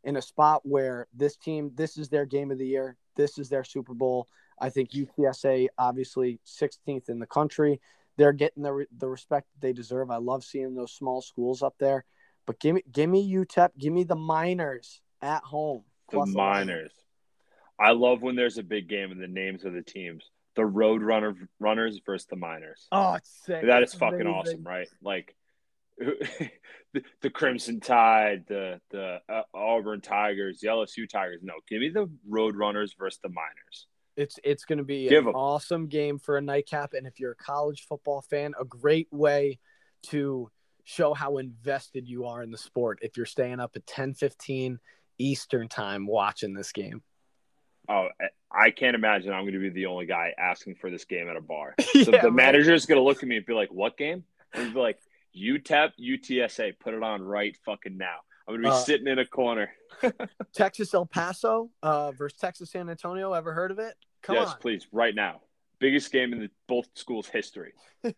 [0.03, 2.97] in a spot where this team this is their game of the year.
[3.17, 4.29] This is their Super Bowl.
[4.59, 7.81] I think UTSA obviously 16th in the country.
[8.17, 10.11] They're getting the the respect they deserve.
[10.11, 12.05] I love seeing those small schools up there.
[12.47, 15.85] But give me give me UTEP, give me the Miners at home.
[16.11, 16.93] The Miners.
[17.79, 21.03] I love when there's a big game and the names of the teams the road
[21.03, 22.87] runner runners versus the miners.
[22.93, 23.67] Oh, it's sick.
[23.67, 24.35] That is fucking amazing.
[24.35, 24.89] awesome, right?
[25.03, 25.35] Like
[25.99, 31.41] the, the, Crimson Tide, the the uh, Auburn Tigers, the LSU Tigers.
[31.43, 33.87] No, give me the road runners versus the miners.
[34.17, 37.33] It's it's going to be give an awesome game for a nightcap, and if you're
[37.33, 39.59] a college football fan, a great way
[40.05, 40.51] to
[40.85, 42.99] show how invested you are in the sport.
[43.03, 44.79] If you're staying up at 10, 15
[45.19, 47.03] Eastern time watching this game.
[47.89, 51.05] Oh, eh, I can't imagine I'm going to be the only guy asking for this
[51.05, 51.75] game at a bar.
[52.05, 54.25] So yeah, the manager is going to look at me and be like, "What game?"
[54.53, 54.99] And be like,
[55.37, 58.17] "UTEP, UTSA, put it on right fucking now."
[58.47, 59.71] I'm going to be uh, sitting in a corner.
[60.55, 63.33] Texas El Paso uh, versus Texas San Antonio.
[63.33, 63.95] Ever heard of it?
[64.23, 64.43] Come on.
[64.43, 64.59] yes, on.
[64.61, 65.41] please, right now.
[65.81, 67.73] Biggest game in the, both schools' history.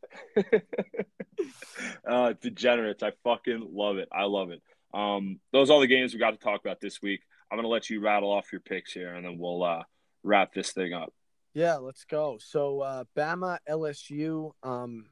[2.09, 3.03] uh, degenerates.
[3.03, 4.09] I fucking love it.
[4.13, 4.63] I love it.
[4.93, 7.21] Um, those are all the games we got to talk about this week.
[7.51, 9.83] I'm going to let you rattle off your picks here, and then we'll uh,
[10.23, 11.13] wrap this thing up.
[11.55, 12.39] Yeah, let's go.
[12.41, 14.51] So uh, Bama LSU.
[14.63, 15.07] Um,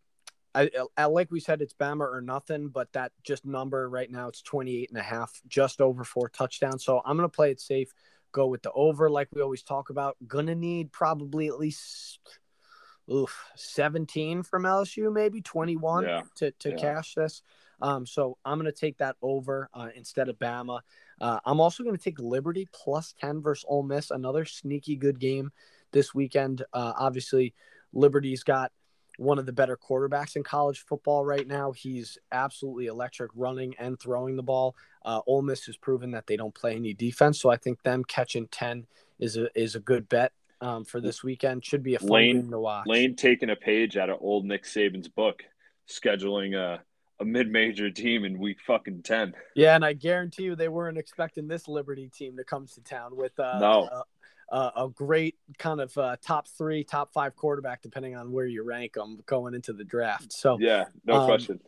[0.55, 4.29] I, I, like we said, it's Bama or nothing, but that just number right now
[4.29, 6.85] it's 28 and a half, just over four touchdowns.
[6.85, 7.93] So I'm gonna play it safe,
[8.33, 10.17] go with the over, like we always talk about.
[10.27, 12.21] Gonna need probably at least
[13.11, 16.23] oof 17 from LSU, maybe 21 yeah.
[16.37, 16.77] to to yeah.
[16.77, 17.43] cash this.
[17.83, 20.81] Um, so I'm gonna take that over uh, instead of Bama.
[21.21, 25.19] Uh, I'm also going to take Liberty plus 10 versus Ole Miss, another sneaky good
[25.19, 25.53] game
[25.93, 26.63] this weekend.
[26.73, 27.55] Uh, obviously,
[27.93, 28.73] Liberty's got
[29.19, 31.73] one of the better quarterbacks in college football right now.
[31.73, 34.75] He's absolutely electric running and throwing the ball.
[35.05, 38.05] Uh, Ole Miss has proven that they don't play any defense, so I think them
[38.05, 38.87] catching ten
[39.19, 41.65] is a is a good bet um, for this weekend.
[41.65, 42.87] Should be a fun Lane- game to watch.
[42.87, 45.43] Lane taking a page out of old Nick Saban's book,
[45.89, 46.81] scheduling a,
[47.21, 49.35] a mid major team in week fucking 10.
[49.55, 53.17] Yeah, and I guarantee you they weren't expecting this Liberty team to come to town
[53.17, 53.89] with uh, No.
[54.51, 58.62] A, a, great kind of uh, top three, top five quarterback, depending on where you
[58.64, 60.32] rank them going into the draft.
[60.32, 61.61] So Yeah, no Um, question.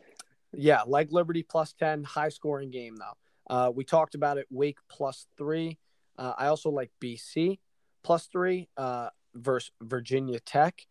[0.53, 3.17] Yeah, like Liberty plus 10, high scoring game, though.
[3.49, 5.77] Uh, we talked about it, Wake plus three.
[6.17, 7.59] Uh, I also like BC
[8.03, 10.85] plus three uh, versus Virginia Tech.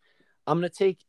[0.45, 0.99] I'm going to take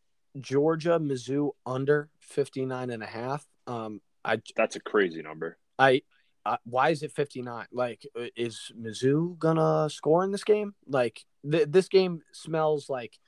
[0.40, 3.46] Georgia, Mizzou under 59 and a half.
[3.66, 5.58] Um, I, That's a crazy number.
[5.78, 6.02] I,
[6.48, 7.66] uh, why is it 59?
[7.72, 10.74] Like, is Mizzou to score in this game?
[10.86, 13.18] Like, th- this game smells like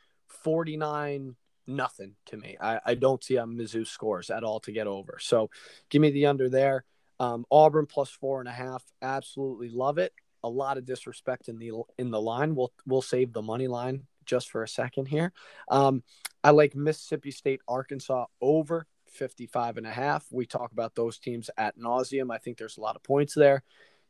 [0.43, 2.57] 49 nothing to me.
[2.59, 5.19] I, I don't see a Mizzou scores at all to get over.
[5.21, 5.51] So
[5.91, 6.85] give me the under there.
[7.19, 8.83] Um, Auburn plus four and a half.
[9.03, 10.15] Absolutely love it.
[10.43, 12.55] A lot of disrespect in the in the line.
[12.55, 15.35] We'll we'll save the money line just for a second here.
[15.71, 16.03] Um,
[16.43, 20.27] I like Mississippi State, Arkansas over 55 and a half.
[20.31, 22.33] We talk about those teams at nauseum.
[22.33, 23.63] I think there's a lot of points there.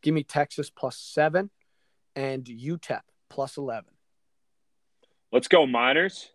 [0.03, 1.51] Give me Texas plus seven
[2.17, 3.91] and UTEP plus 11.
[5.33, 6.31] Let's go, Miners.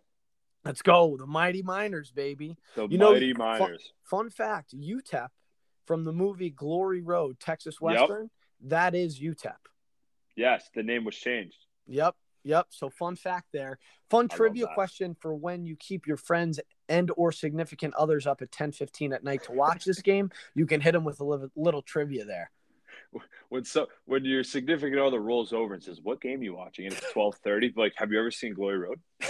[0.64, 1.16] Let's go.
[1.18, 2.58] The Mighty Miners, baby.
[2.76, 3.92] The You mighty fu- Miners.
[4.04, 5.28] Fun fact UTEP
[5.86, 7.82] from the movie Glory Road, Texas Yep.
[7.82, 8.30] Western,
[8.62, 9.58] that is UTEP.
[10.36, 11.58] Yes, the name was changed.
[11.88, 12.16] Yep.
[12.44, 12.68] Yep.
[12.72, 13.78] So fun fact there.
[14.10, 16.60] Fun I trivia question for when you keep your friends
[16.90, 20.32] and or significant others up at 10 15 at night to watch this game.
[20.54, 22.52] You can hit them with a little, little trivia there.
[23.50, 26.94] When so when your significant other rolls over and says, "What game you watching?" and
[26.94, 29.00] it's twelve thirty, like, have you ever seen Glory Road?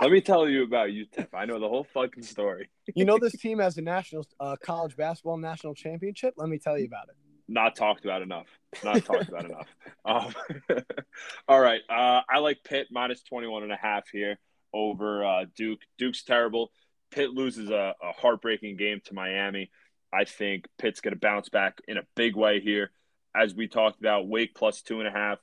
[0.00, 1.28] Let me tell you about UTEP.
[1.32, 2.68] I know the whole fucking story.
[2.94, 6.34] You know this team has a national uh, college basketball national championship.
[6.36, 7.16] Let me tell you about it.
[7.48, 8.46] Not talked about enough.
[8.82, 9.68] Not talked about enough.
[10.06, 10.34] Um,
[11.48, 11.80] all right.
[11.88, 14.38] Uh, I like Pitt minus 21 and a half here
[14.74, 15.80] over uh, Duke.
[15.96, 16.72] Duke's terrible.
[17.14, 19.70] Pitt loses a, a heartbreaking game to Miami.
[20.12, 22.90] I think Pitt's going to bounce back in a big way here.
[23.36, 25.38] As we talked about, Wake plus two and a half.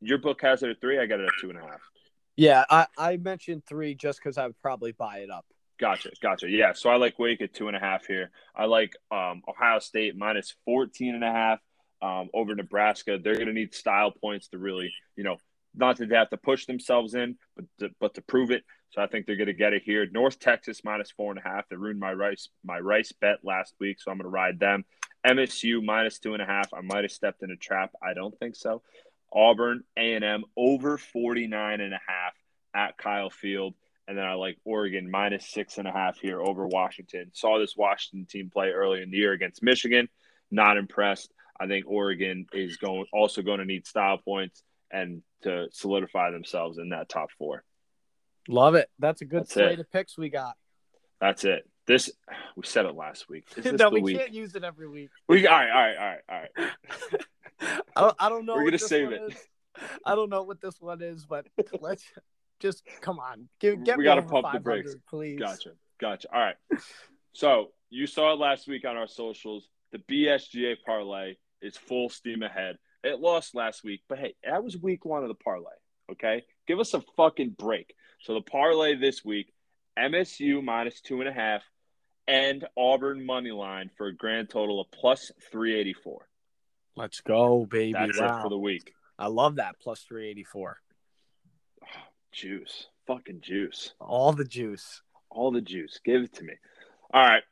[0.00, 0.98] Your book has it at three.
[0.98, 1.80] I got it at two and a half.
[2.36, 5.44] Yeah, I, I mentioned three just because I would probably buy it up.
[5.78, 6.48] Gotcha, gotcha.
[6.48, 8.30] Yeah, so I like Wake at two and a half here.
[8.56, 11.58] I like um, Ohio State minus 14 and a half
[12.00, 13.18] um, over Nebraska.
[13.22, 15.36] They're going to need style points to really, you know,
[15.74, 18.64] not that they have to push themselves in, but to, but to prove it.
[18.90, 20.06] So I think they're going to get it here.
[20.10, 21.68] North Texas minus four and a half.
[21.68, 24.84] They ruined my rice my rice bet last week, so I'm going to ride them.
[25.26, 26.72] MSU minus two and a half.
[26.74, 27.92] I might have stepped in a trap.
[28.02, 28.82] I don't think so.
[29.32, 32.34] Auburn A&M over 49 and a half
[32.74, 33.74] at Kyle Field.
[34.08, 37.30] And then I like Oregon minus six and a half here over Washington.
[37.32, 40.08] Saw this Washington team play early in the year against Michigan.
[40.50, 41.32] Not impressed.
[41.60, 46.78] I think Oregon is going also going to need style points and to solidify themselves
[46.78, 47.64] in that top four.
[48.48, 48.88] Love it.
[48.98, 49.80] That's a good That's slate it.
[49.80, 50.56] of picks we got.
[51.20, 51.68] That's it.
[51.86, 52.10] This
[52.56, 53.46] we said it last week.
[53.64, 54.18] No, the we week?
[54.18, 55.10] can't use it every week.
[55.28, 57.80] We all right, all right, all right, all right.
[57.96, 58.54] I don't, I don't know.
[58.54, 59.20] We're gonna save it.
[59.32, 59.34] is.
[60.04, 61.46] I don't know what this one is, but
[61.80, 62.04] let's
[62.58, 63.48] just come on.
[63.60, 64.94] Give, get We me gotta pump the brakes.
[65.08, 65.38] please.
[65.38, 65.70] Gotcha.
[66.00, 66.28] Gotcha.
[66.34, 66.56] All right.
[67.32, 69.68] So you saw it last week on our socials.
[69.92, 72.76] The BSGA parlay is full steam ahead.
[73.02, 75.72] It lost last week, but hey, that was week one of the parlay.
[76.12, 76.44] Okay.
[76.66, 77.94] Give us a fucking break.
[78.20, 79.52] So the parlay this week,
[79.98, 81.62] MSU minus two and a half
[82.28, 86.28] and Auburn money line for a grand total of plus 384.
[86.96, 87.92] Let's go, baby.
[87.92, 88.92] That's it for the week.
[89.18, 90.78] I love that plus 384.
[92.32, 92.86] Juice.
[93.06, 93.94] Fucking juice.
[94.00, 95.02] All the juice.
[95.30, 96.00] all the juice.
[96.04, 96.54] Give it to me.
[97.12, 97.42] All right.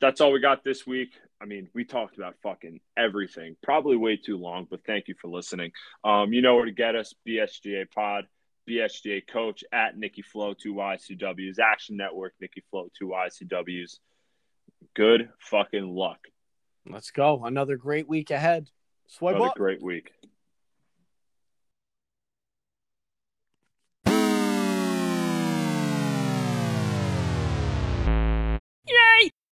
[0.00, 1.10] That's all we got this week.
[1.40, 3.56] I mean, we talked about fucking everything.
[3.62, 5.72] Probably way too long, but thank you for listening.
[6.02, 8.24] Um, you know where to get us, BSGA Pod,
[8.68, 13.36] BSGA Coach at Nikki Flow, two Y's, two W's, Action Network, Nikki Flow, two Y's,
[13.36, 14.00] two W's.
[14.94, 16.18] Good fucking luck.
[16.88, 17.44] Let's go.
[17.44, 18.70] Another great week ahead.
[19.08, 19.56] Swipe Another up.
[19.56, 20.12] great week.